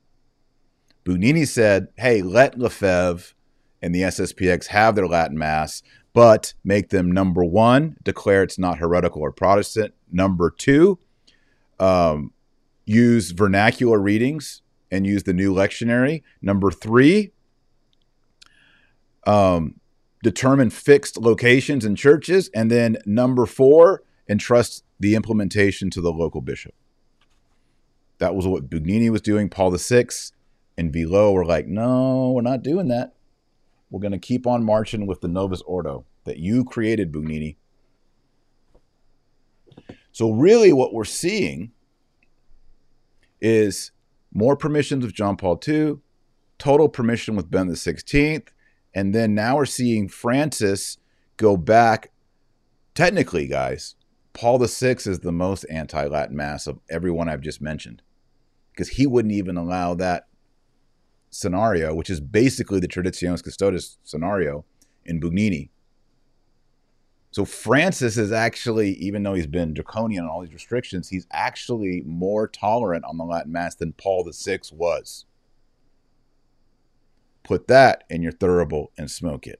Bugnini 1.06 1.48
said, 1.48 1.90
hey, 1.98 2.22
let 2.22 2.58
Lefebvre 2.58 3.36
and 3.82 3.94
the 3.94 4.02
SSPX 4.02 4.68
have 4.68 4.96
their 4.96 5.08
Latin 5.08 5.38
Mass, 5.38 5.84
but 6.14 6.54
make 6.64 6.90
them 6.90 7.12
number 7.12 7.44
one, 7.44 7.98
declare 8.04 8.44
it's 8.44 8.60
not 8.60 8.78
heretical 8.78 9.22
or 9.22 9.32
Protestant. 9.32 9.94
Number 10.12 10.52
two, 10.52 11.00
um, 11.80 12.32
use 12.86 13.32
vernacular 13.32 14.00
readings 14.00 14.62
and 14.92 15.08
use 15.08 15.24
the 15.24 15.34
new 15.34 15.54
lectionary. 15.54 16.22
Number 16.42 16.70
three, 16.70 17.32
um, 19.26 19.80
determine 20.22 20.70
fixed 20.70 21.18
locations 21.18 21.84
in 21.84 21.96
churches. 21.96 22.50
And 22.54 22.70
then 22.70 22.98
number 23.06 23.46
four, 23.46 24.04
entrust 24.30 24.84
the 25.00 25.16
implementation 25.16 25.90
to 25.90 26.02
the 26.02 26.12
local 26.12 26.42
bishop. 26.42 26.76
That 28.20 28.36
was 28.36 28.46
what 28.46 28.70
Bugnini 28.70 29.10
was 29.10 29.22
doing. 29.22 29.50
Paul 29.50 29.72
VI 29.72 30.08
and 30.78 30.94
Villot 30.94 31.34
were 31.34 31.46
like, 31.46 31.68
no, 31.68 32.32
we're 32.32 32.42
not 32.42 32.64
doing 32.64 32.88
that. 32.90 33.14
We're 33.94 34.00
going 34.00 34.12
to 34.12 34.18
keep 34.18 34.48
on 34.48 34.64
marching 34.64 35.06
with 35.06 35.22
the 35.22 35.28
Novus 35.28 35.62
Ordo 35.68 36.04
that 36.24 36.38
you 36.38 36.66
created, 36.66 37.12
Bugnini. 37.12 37.58
So, 40.12 40.32
really, 40.32 40.74
what 40.74 40.96
we're 40.96 41.04
seeing 41.04 41.74
is 43.40 43.92
more 44.34 44.58
permissions 44.58 45.06
with 45.06 45.14
John 45.14 45.38
Paul 45.38 45.62
II, 45.68 45.98
total 46.58 46.90
permission 46.90 47.36
with 47.36 47.52
Ben 47.52 47.68
the 47.68 47.76
16th, 47.76 48.48
and 48.96 49.14
then 49.14 49.36
now 49.36 49.58
we're 49.58 49.66
seeing 49.66 50.10
Francis 50.10 50.98
go 51.38 51.56
back. 51.56 52.12
Technically, 52.96 53.46
guys, 53.46 53.94
Paul 54.34 54.58
the 54.58 54.66
VI 54.66 55.12
is 55.12 55.20
the 55.20 55.32
most 55.32 55.66
anti 55.70 56.08
Latin 56.08 56.36
Mass 56.36 56.66
of 56.66 56.80
everyone 56.90 57.30
I've 57.30 57.42
just 57.42 57.62
mentioned 57.62 58.02
because 58.72 58.90
he 58.90 59.06
wouldn't 59.06 59.36
even 59.36 59.56
allow 59.56 59.94
that 59.94 60.26
scenario, 61.34 61.94
which 61.94 62.10
is 62.10 62.20
basically 62.20 62.80
the 62.80 62.88
Traditionis 62.88 63.44
Custodes 63.44 63.98
scenario 64.04 64.66
in 65.06 65.20
Bugnini. 65.20 65.70
So 67.32 67.46
Francis 67.46 68.16
is 68.18 68.32
actually, 68.32 68.92
even 68.94 69.24
though 69.24 69.34
he's 69.34 69.48
been 69.48 69.74
draconian 69.74 70.24
on 70.24 70.30
all 70.30 70.42
these 70.42 70.54
restrictions, 70.54 71.10
he's 71.10 71.26
actually 71.32 72.04
more 72.06 72.48
tolerant 72.48 73.06
on 73.06 73.18
the 73.18 73.24
Latin 73.24 73.52
Mass 73.52 73.74
than 73.74 73.94
Paul 73.94 74.30
VI 74.32 74.60
was. 74.72 75.26
Put 77.44 77.68
that 77.68 78.04
in 78.10 78.22
your 78.22 78.32
thurible 78.32 78.90
and 78.98 79.10
smoke 79.10 79.48
it. 79.48 79.60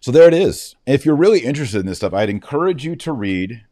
So 0.00 0.12
there 0.12 0.28
it 0.28 0.34
is. 0.34 0.76
If 0.86 1.04
you're 1.04 1.16
really 1.16 1.40
interested 1.40 1.80
in 1.80 1.86
this 1.86 1.98
stuff, 1.98 2.14
I'd 2.14 2.30
encourage 2.30 2.84
you 2.84 2.94
to 2.96 3.12
read. 3.12 3.64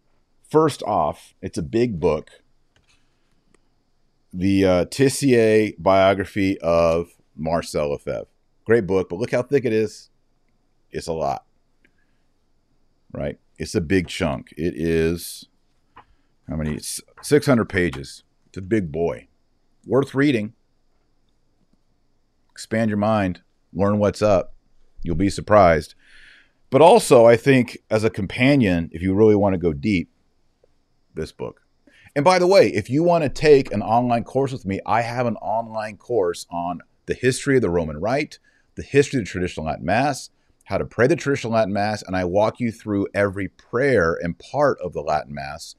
First 0.49 0.83
off, 0.83 1.35
it's 1.41 1.59
a 1.59 1.63
big 1.63 2.01
book. 2.01 2.43
The 4.33 4.65
uh, 4.65 4.85
Tissier 4.87 5.75
biography 5.79 6.59
of 6.61 7.11
Marcel 7.37 7.91
Lefebvre. 7.91 8.29
Great 8.65 8.87
book, 8.87 9.09
but 9.09 9.19
look 9.19 9.33
how 9.33 9.43
thick 9.43 9.65
it 9.65 9.73
is. 9.73 10.11
It's 10.93 11.09
a 11.09 11.13
lot, 11.13 11.45
right? 13.13 13.39
It's 13.59 13.75
a 13.75 13.81
big 13.81 14.09
chunk. 14.09 14.53
It 14.57 14.75
is 14.77 15.49
how 16.49 16.57
many? 16.57 16.75
It's 16.75 17.01
600 17.23 17.69
pages. 17.69 18.25
It's 18.49 18.59
a 18.59 18.63
big 18.63 18.91
boy 18.91 19.29
worth 19.87 20.15
reading. 20.15 20.55
Expand 22.51 22.91
your 22.91 22.99
mind, 22.99 23.43
learn 23.73 23.99
what's 23.99 24.21
up. 24.21 24.55
You'll 25.03 25.15
be 25.15 25.31
surprised. 25.31 25.95
But 26.71 26.83
also, 26.83 27.27
I 27.27 27.37
think 27.37 27.79
as 27.91 28.05
a 28.05 28.11
companion, 28.11 28.91
if 28.93 29.03
you 29.03 29.15
really 29.15 29.35
want 29.35 29.55
to 29.55 29.59
go 29.59 29.73
deep, 29.73 30.11
this 31.15 31.33
book. 31.33 31.60
And 32.17 32.25
by 32.25 32.39
the 32.39 32.47
way, 32.47 32.69
if 32.69 32.91
you 32.91 33.03
want 33.03 33.23
to 33.23 33.31
take 33.31 33.73
an 33.73 33.83
online 33.83 34.25
course 34.25 34.53
with 34.53 34.67
me, 34.67 34.81
I 34.85 35.03
have 35.03 35.27
an 35.27 35.37
online 35.37 35.97
course 35.97 36.47
on 36.51 36.81
the 37.07 37.15
history 37.15 37.57
of 37.57 37.63
the 37.63 37.71
Roman 37.71 37.99
Rite, 37.99 38.39
the 38.75 38.83
history 38.83 39.21
of 39.21 39.27
the 39.27 39.31
traditional 39.31 39.67
Latin 39.67 39.85
Mass, 39.85 40.31
how 40.65 40.79
to 40.79 40.85
pray 40.85 41.07
the 41.07 41.17
traditional 41.17 41.53
Latin 41.53 41.73
Mass, 41.73 42.03
and 42.03 42.17
I 42.17 42.25
walk 42.25 42.61
you 42.61 42.73
through 42.73 43.09
every 43.15 43.49
prayer 43.49 44.17
and 44.21 44.39
part 44.39 44.79
of 44.81 44.93
the 44.93 45.03
Latin 45.03 45.35
Mass 45.35 45.75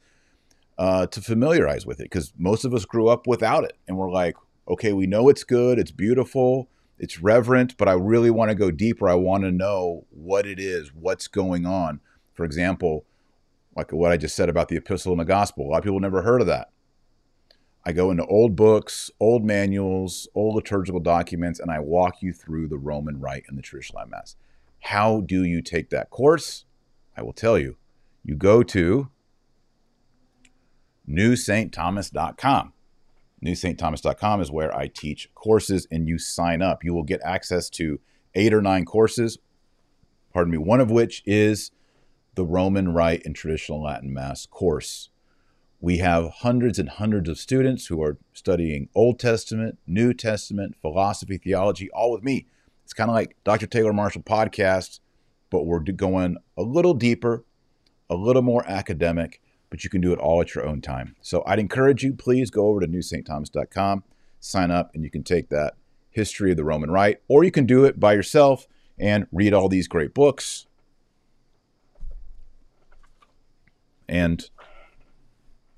uh, 0.77 1.05
to 1.07 1.21
familiarize 1.21 1.85
with 1.85 1.99
it 1.99 2.05
because 2.05 2.33
most 2.37 2.65
of 2.65 2.73
us 2.73 2.85
grew 2.85 3.07
up 3.07 3.27
without 3.27 3.63
it. 3.63 3.77
And 3.87 3.97
we're 3.97 4.11
like, 4.11 4.35
okay, 4.67 4.93
we 4.93 5.07
know 5.07 5.29
it's 5.29 5.43
good, 5.43 5.79
it's 5.79 5.91
beautiful, 5.91 6.69
it's 6.97 7.21
reverent, 7.21 7.77
but 7.77 7.87
I 7.87 7.93
really 7.93 8.29
want 8.29 8.49
to 8.49 8.55
go 8.55 8.71
deeper. 8.71 9.07
I 9.07 9.15
want 9.15 9.43
to 9.43 9.51
know 9.51 10.05
what 10.09 10.45
it 10.45 10.59
is, 10.59 10.91
what's 10.93 11.27
going 11.27 11.65
on. 11.65 11.99
For 12.33 12.45
example, 12.45 13.05
like 13.75 13.91
what 13.91 14.11
I 14.11 14.17
just 14.17 14.35
said 14.35 14.49
about 14.49 14.67
the 14.67 14.77
epistle 14.77 15.13
and 15.13 15.21
the 15.21 15.25
gospel. 15.25 15.65
A 15.65 15.69
lot 15.69 15.77
of 15.79 15.83
people 15.83 15.99
never 15.99 16.21
heard 16.21 16.41
of 16.41 16.47
that. 16.47 16.71
I 17.83 17.93
go 17.93 18.11
into 18.11 18.25
old 18.25 18.55
books, 18.55 19.09
old 19.19 19.43
manuals, 19.43 20.27
old 20.35 20.55
liturgical 20.55 20.99
documents, 20.99 21.59
and 21.59 21.71
I 21.71 21.79
walk 21.79 22.21
you 22.21 22.31
through 22.31 22.67
the 22.67 22.77
Roman 22.77 23.19
Rite 23.19 23.45
and 23.47 23.57
the 23.57 23.63
traditional 23.63 24.05
Mass. 24.05 24.35
How 24.81 25.21
do 25.21 25.43
you 25.43 25.61
take 25.61 25.89
that 25.89 26.09
course? 26.09 26.65
I 27.17 27.23
will 27.23 27.33
tell 27.33 27.57
you. 27.57 27.77
You 28.23 28.35
go 28.35 28.61
to 28.63 29.09
newsaintthomas.com. 31.09 32.73
Newsaintthomas.com 33.43 34.41
is 34.41 34.51
where 34.51 34.75
I 34.75 34.87
teach 34.87 35.29
courses 35.33 35.87
and 35.89 36.07
you 36.07 36.19
sign 36.19 36.61
up. 36.61 36.83
You 36.83 36.93
will 36.93 37.03
get 37.03 37.21
access 37.23 37.69
to 37.71 37.99
eight 38.35 38.53
or 38.53 38.61
nine 38.61 38.85
courses, 38.85 39.39
pardon 40.31 40.51
me, 40.51 40.57
one 40.59 40.79
of 40.79 40.91
which 40.91 41.23
is 41.25 41.71
the 42.35 42.45
Roman 42.45 42.93
Rite 42.93 43.25
and 43.25 43.35
Traditional 43.35 43.83
Latin 43.83 44.13
Mass 44.13 44.45
course. 44.45 45.09
We 45.81 45.97
have 45.97 46.29
hundreds 46.29 46.79
and 46.79 46.87
hundreds 46.87 47.27
of 47.27 47.39
students 47.39 47.87
who 47.87 48.01
are 48.03 48.17
studying 48.33 48.87
Old 48.95 49.19
Testament, 49.19 49.79
New 49.85 50.13
Testament, 50.13 50.75
philosophy, 50.81 51.37
theology, 51.37 51.89
all 51.89 52.11
with 52.11 52.23
me. 52.23 52.45
It's 52.83 52.93
kind 52.93 53.09
of 53.09 53.15
like 53.15 53.35
Dr. 53.43 53.67
Taylor 53.67 53.91
Marshall 53.91 54.21
podcast, 54.21 54.99
but 55.49 55.65
we're 55.65 55.79
going 55.79 56.37
a 56.57 56.61
little 56.61 56.93
deeper, 56.93 57.43
a 58.09 58.15
little 58.15 58.43
more 58.43 58.63
academic, 58.67 59.41
but 59.69 59.83
you 59.83 59.89
can 59.89 60.01
do 60.01 60.13
it 60.13 60.19
all 60.19 60.39
at 60.39 60.53
your 60.53 60.65
own 60.65 60.81
time. 60.81 61.15
So 61.21 61.43
I'd 61.47 61.59
encourage 61.59 62.03
you, 62.03 62.13
please 62.13 62.51
go 62.51 62.67
over 62.67 62.79
to 62.79 62.87
newsaintthomas.com, 62.87 64.03
sign 64.39 64.71
up, 64.71 64.93
and 64.93 65.03
you 65.03 65.09
can 65.09 65.23
take 65.23 65.49
that 65.49 65.73
history 66.11 66.51
of 66.51 66.57
the 66.57 66.63
Roman 66.63 66.91
Rite, 66.91 67.21
or 67.27 67.43
you 67.43 67.51
can 67.51 67.65
do 67.65 67.85
it 67.85 67.99
by 67.99 68.13
yourself 68.13 68.67
and 68.99 69.25
read 69.31 69.53
all 69.53 69.67
these 69.67 69.87
great 69.87 70.13
books. 70.13 70.67
And 74.11 74.47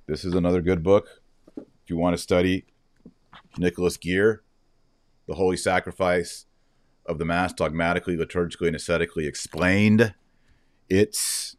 this 0.07 0.25
is 0.25 0.33
another 0.33 0.59
good 0.59 0.81
book. 0.81 1.21
If 1.55 1.89
you 1.89 1.97
want 1.97 2.15
to 2.15 2.21
study 2.21 2.65
Nicholas 3.59 3.95
Gihr, 3.95 4.41
The 5.27 5.35
Holy 5.35 5.55
Sacrifice 5.55 6.47
of 7.05 7.19
the 7.19 7.25
Mass, 7.25 7.53
dogmatically, 7.53 8.17
liturgically, 8.17 8.65
and 8.65 8.75
ascetically 8.75 9.27
explained. 9.27 10.15
It's 10.89 11.57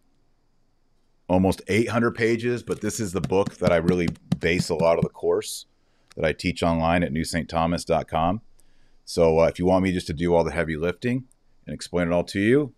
almost 1.28 1.62
800 1.68 2.16
pages, 2.16 2.64
but 2.64 2.80
this 2.80 2.98
is 2.98 3.12
the 3.12 3.20
book 3.20 3.58
that 3.58 3.70
I 3.70 3.76
really 3.76 4.08
base 4.40 4.68
a 4.68 4.74
lot 4.74 4.98
of 4.98 5.04
the 5.04 5.10
course 5.10 5.66
that 6.16 6.24
I 6.24 6.32
teach 6.32 6.64
online 6.64 7.04
at 7.04 7.12
newsaintthomas.com. 7.12 8.40
So 9.04 9.38
uh, 9.38 9.44
if 9.44 9.60
you 9.60 9.66
want 9.66 9.84
me 9.84 9.92
just 9.92 10.08
to 10.08 10.12
do 10.12 10.34
all 10.34 10.42
the 10.42 10.50
heavy 10.50 10.76
lifting 10.76 11.26
and 11.66 11.74
explain 11.74 12.08
it 12.08 12.12
all 12.12 12.24
to 12.24 12.40
you, 12.40 12.72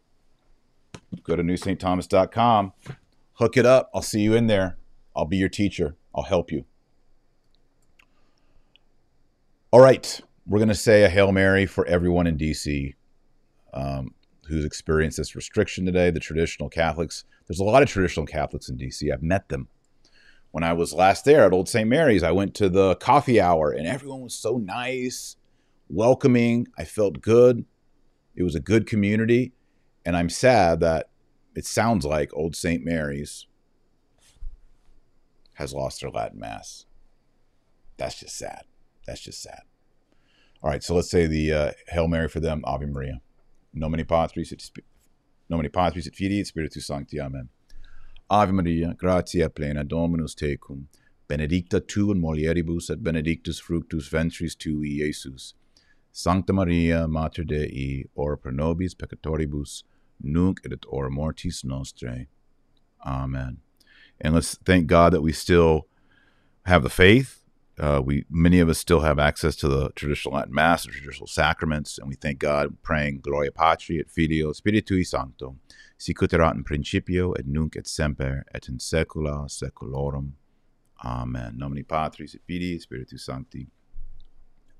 go 1.22 1.34
to 1.34 1.42
newsaintthomas.com, 1.42 2.72
hook 3.38 3.56
it 3.56 3.66
up. 3.66 3.90
I'll 3.94 4.02
see 4.02 4.20
you 4.20 4.34
in 4.34 4.46
there. 4.46 4.76
I'll 5.14 5.24
be 5.24 5.36
your 5.36 5.48
teacher. 5.48 5.96
I'll 6.14 6.24
help 6.24 6.52
you. 6.52 6.64
All 9.70 9.80
right, 9.80 10.20
we're 10.46 10.58
going 10.58 10.68
to 10.68 10.74
say 10.74 11.02
a 11.04 11.08
Hail 11.08 11.32
Mary 11.32 11.66
for 11.66 11.86
everyone 11.86 12.26
in 12.26 12.38
DC. 12.38 12.94
Um, 13.74 14.14
who's 14.46 14.64
experienced 14.64 15.18
this 15.18 15.34
restriction 15.34 15.84
today. 15.84 16.10
The 16.10 16.20
traditional 16.20 16.68
Catholics. 16.68 17.24
There's 17.46 17.60
a 17.60 17.64
lot 17.64 17.82
of 17.82 17.88
traditional 17.88 18.26
Catholics 18.26 18.68
in 18.68 18.78
DC. 18.78 19.12
I've 19.12 19.22
met 19.22 19.48
them. 19.48 19.68
When 20.50 20.64
I 20.64 20.72
was 20.72 20.94
last 20.94 21.24
there 21.24 21.44
at 21.44 21.52
Old 21.52 21.68
St. 21.68 21.88
Mary's, 21.88 22.22
I 22.22 22.32
went 22.32 22.54
to 22.54 22.68
the 22.68 22.96
coffee 22.96 23.40
hour 23.40 23.70
and 23.70 23.86
everyone 23.86 24.22
was 24.22 24.34
so 24.34 24.56
nice, 24.56 25.36
welcoming. 25.88 26.66
I 26.78 26.84
felt 26.84 27.20
good. 27.20 27.64
It 28.34 28.42
was 28.42 28.54
a 28.54 28.60
good 28.60 28.86
community. 28.86 29.52
And 30.04 30.16
I'm 30.16 30.30
sad 30.30 30.80
that 30.80 31.10
it 31.56 31.64
sounds 31.64 32.04
like 32.04 32.30
Old 32.34 32.54
St. 32.54 32.84
Mary's 32.84 33.46
has 35.54 35.72
lost 35.72 36.02
their 36.02 36.10
Latin 36.10 36.38
Mass. 36.38 36.84
That's 37.96 38.20
just 38.20 38.36
sad. 38.36 38.64
That's 39.06 39.22
just 39.22 39.42
sad. 39.42 39.62
All 40.62 40.70
right, 40.70 40.82
so 40.82 40.94
let's 40.94 41.10
say 41.10 41.26
the 41.26 41.52
uh, 41.52 41.70
Hail 41.88 42.08
Mary 42.08 42.28
for 42.28 42.40
them, 42.40 42.62
Ave 42.64 42.84
Maria. 42.86 43.20
Nomine 43.74 44.06
Patris 44.06 44.52
et 44.52 44.62
Nomine 45.50 45.70
Patris 45.72 46.06
et 46.06 46.20
et 46.20 46.46
Spiritus 46.46 46.86
Sancti. 46.86 47.20
Amen. 47.20 47.48
Ave 48.28 48.52
Maria, 48.52 48.94
gratia 48.94 49.48
plena, 49.48 49.84
Dominus 49.84 50.34
tecum, 50.34 50.86
benedicta 51.28 51.80
tu 51.80 52.10
in 52.10 52.20
mulieribus 52.20 52.90
et 52.90 53.02
benedictus 53.02 53.58
fructus 53.60 54.08
ventris 54.08 54.54
tui, 54.54 55.00
Iesus. 55.00 55.54
Sancta 56.12 56.52
Maria, 56.52 57.06
Mater 57.06 57.44
Dei, 57.44 58.04
ora 58.14 58.36
pro 58.36 58.50
nobis 58.50 58.94
peccatoribus, 58.94 59.84
nunc 60.20 60.60
et 60.64 60.84
ora 60.88 61.10
mortis 61.10 61.62
nostrae. 61.64 62.26
Amen. 63.04 63.58
And 64.20 64.34
let's 64.34 64.56
thank 64.64 64.86
God 64.86 65.12
that 65.12 65.22
we 65.22 65.32
still 65.32 65.86
have 66.64 66.82
the 66.82 66.90
faith. 66.90 67.42
Uh, 67.78 68.00
we 68.02 68.24
many 68.30 68.58
of 68.58 68.70
us 68.70 68.78
still 68.78 69.00
have 69.00 69.18
access 69.18 69.54
to 69.56 69.68
the 69.68 69.90
traditional 69.90 70.34
Latin 70.34 70.54
Mass 70.54 70.84
and 70.86 70.94
traditional 70.94 71.26
sacraments, 71.26 71.98
and 71.98 72.08
we 72.08 72.14
thank 72.14 72.38
God 72.38 72.82
praying 72.82 73.20
Gloria 73.20 73.52
Patri 73.52 73.98
et 74.00 74.10
Filio 74.10 74.52
Spiritui 74.52 75.06
Sancto, 75.06 75.56
sic 75.98 76.16
erat 76.32 76.54
in 76.54 76.64
principio 76.64 77.32
et 77.32 77.46
nunc 77.46 77.76
et 77.76 77.86
semper 77.86 78.44
et 78.54 78.66
in 78.68 78.78
saecula 78.78 79.46
saeculorum. 79.50 80.32
Amen. 81.04 81.58
Nomine 81.58 81.84
Patris 81.84 82.34
et 82.34 82.40
Filii 82.46 82.78
Spiritus 82.78 83.26
Sancti. 83.26 83.66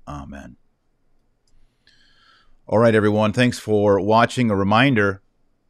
Amen. 0.07 0.55
All 2.65 2.79
right, 2.79 2.95
everyone. 2.95 3.31
Thanks 3.31 3.59
for 3.59 3.99
watching. 4.01 4.49
A 4.49 4.55
reminder, 4.55 5.21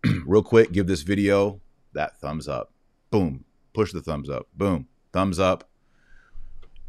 real 0.26 0.44
quick, 0.44 0.72
give 0.72 0.88
this 0.88 1.02
video 1.02 1.62
that 1.94 2.18
thumbs 2.20 2.48
up. 2.48 2.72
Boom. 3.10 3.46
Push 3.74 3.94
the 3.94 4.02
thumbs 4.02 4.30
up. 4.30 4.48
Boom. 4.56 4.88
Thumbs 5.14 5.40
up. 5.40 5.70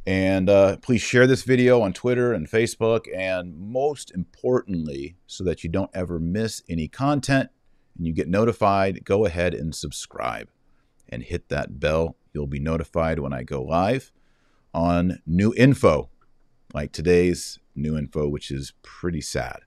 And 0.06 0.48
uh, 0.48 0.76
please 0.78 1.02
share 1.02 1.26
this 1.26 1.42
video 1.42 1.82
on 1.82 1.92
Twitter 1.92 2.32
and 2.32 2.50
Facebook. 2.50 3.06
And 3.14 3.56
most 3.56 4.10
importantly, 4.14 5.16
so 5.26 5.44
that 5.44 5.62
you 5.62 5.70
don't 5.70 5.90
ever 5.94 6.18
miss 6.18 6.62
any 6.68 6.88
content 6.88 7.50
and 7.96 8.06
you 8.06 8.12
get 8.12 8.28
notified, 8.28 9.04
go 9.04 9.26
ahead 9.26 9.54
and 9.54 9.74
subscribe 9.74 10.48
and 11.08 11.22
hit 11.22 11.48
that 11.48 11.78
bell. 11.78 12.16
You'll 12.32 12.46
be 12.46 12.60
notified 12.60 13.18
when 13.18 13.32
I 13.32 13.42
go 13.42 13.62
live 13.62 14.12
on 14.72 15.20
new 15.26 15.52
info, 15.56 16.08
like 16.72 16.92
today's 16.92 17.58
new 17.74 17.96
info, 17.96 18.28
which 18.28 18.50
is 18.50 18.72
pretty 18.82 19.20
sad 19.20 19.60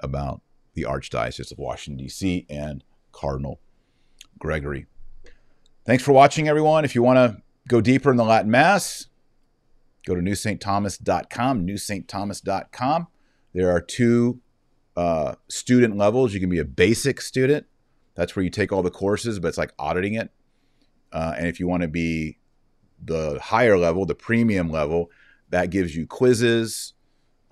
about 0.00 0.42
the 0.76 0.82
Archdiocese 0.82 1.50
of 1.50 1.58
Washington, 1.58 2.04
D.C. 2.04 2.46
and 2.48 2.84
Cardinal 3.10 3.58
Gregory. 4.38 4.86
Thanks 5.84 6.04
for 6.04 6.12
watching, 6.12 6.48
everyone. 6.48 6.84
If 6.84 6.94
you 6.94 7.02
want 7.02 7.16
to 7.16 7.42
go 7.66 7.80
deeper 7.80 8.10
in 8.10 8.16
the 8.16 8.24
Latin 8.24 8.50
Mass, 8.50 9.08
go 10.06 10.14
to 10.14 10.20
newsaintthomas.com, 10.20 11.66
newsaintthomas.com. 11.66 13.06
There 13.54 13.70
are 13.70 13.80
two 13.80 14.40
uh, 14.96 15.34
student 15.48 15.96
levels. 15.96 16.34
You 16.34 16.40
can 16.40 16.50
be 16.50 16.58
a 16.58 16.64
basic 16.64 17.20
student. 17.20 17.66
That's 18.14 18.36
where 18.36 18.42
you 18.44 18.50
take 18.50 18.70
all 18.70 18.82
the 18.82 18.90
courses, 18.90 19.38
but 19.38 19.48
it's 19.48 19.58
like 19.58 19.72
auditing 19.78 20.14
it. 20.14 20.30
Uh, 21.12 21.34
and 21.38 21.46
if 21.46 21.58
you 21.58 21.66
want 21.66 21.82
to 21.82 21.88
be 21.88 22.38
the 23.02 23.38
higher 23.42 23.78
level, 23.78 24.04
the 24.04 24.14
premium 24.14 24.70
level, 24.70 25.10
that 25.50 25.70
gives 25.70 25.96
you 25.96 26.06
quizzes, 26.06 26.92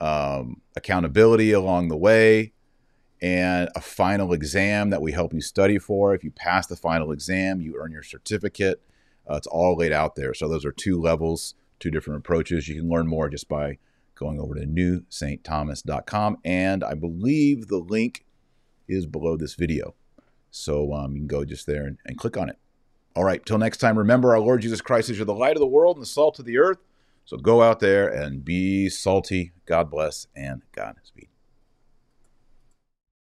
um, 0.01 0.61
accountability 0.77 1.53
along 1.53 1.89
the 1.89 1.97
way, 1.97 2.53
and 3.25 3.71
a 3.75 3.81
final 3.81 4.35
exam 4.35 4.91
that 4.91 5.01
we 5.01 5.11
help 5.11 5.33
you 5.33 5.41
study 5.41 5.79
for. 5.79 6.15
If 6.15 6.23
you 6.23 6.31
pass 6.31 6.67
the 6.67 6.77
final 6.77 7.11
exam, 7.11 7.63
you 7.63 7.75
earn 7.79 7.91
your 7.91 8.03
certificate. 8.03 8.83
Uh, 9.29 9.37
it's 9.37 9.47
all 9.47 9.79
laid 9.79 9.93
out 9.93 10.15
there. 10.15 10.35
So 10.35 10.47
those 10.47 10.67
are 10.67 10.73
two 10.73 11.01
levels, 11.01 11.55
two 11.81 11.91
different 11.91 12.19
approaches. 12.19 12.69
You 12.69 12.75
can 12.75 12.91
learn 12.91 13.07
more 13.07 13.31
just 13.31 13.49
by 13.49 13.79
going 14.15 14.39
over 14.39 14.55
to 14.55 14.67
newsaintthomas.com. 14.67 16.37
And 16.45 16.85
I 16.85 16.93
believe 16.93 17.69
the 17.69 17.79
link 17.79 18.27
is 18.89 19.07
below 19.07 19.39
this 19.39 19.55
video. 19.55 19.95
So 20.51 20.93
um, 20.93 21.15
you 21.15 21.21
can 21.21 21.27
go 21.27 21.47
just 21.47 21.67
there 21.67 21.87
and, 21.87 21.97
and 22.05 22.19
click 22.19 22.37
on 22.37 22.51
it. 22.51 22.59
All 23.17 23.25
right, 23.25 23.45
till 23.47 23.57
next 23.57 23.79
time, 23.79 23.97
remember 23.97 24.33
our 24.33 24.41
Lord 24.41 24.61
Jesus 24.61 24.83
Christ 24.83 25.09
is 25.09 25.17
you're 25.17 25.25
the 25.25 25.33
light 25.33 25.57
of 25.57 25.61
the 25.61 25.67
world 25.67 25.97
and 25.97 26.03
the 26.03 26.07
salt 26.07 26.39
of 26.39 26.45
the 26.45 26.59
earth. 26.59 26.85
So 27.25 27.39
go 27.39 27.63
out 27.63 27.81
there 27.81 28.07
and 28.07 28.45
be 28.45 28.91
salty. 28.91 29.53
God 29.65 29.91
bless 29.91 30.27
and 30.37 30.61
God 30.75 30.97
speed. 31.05 31.29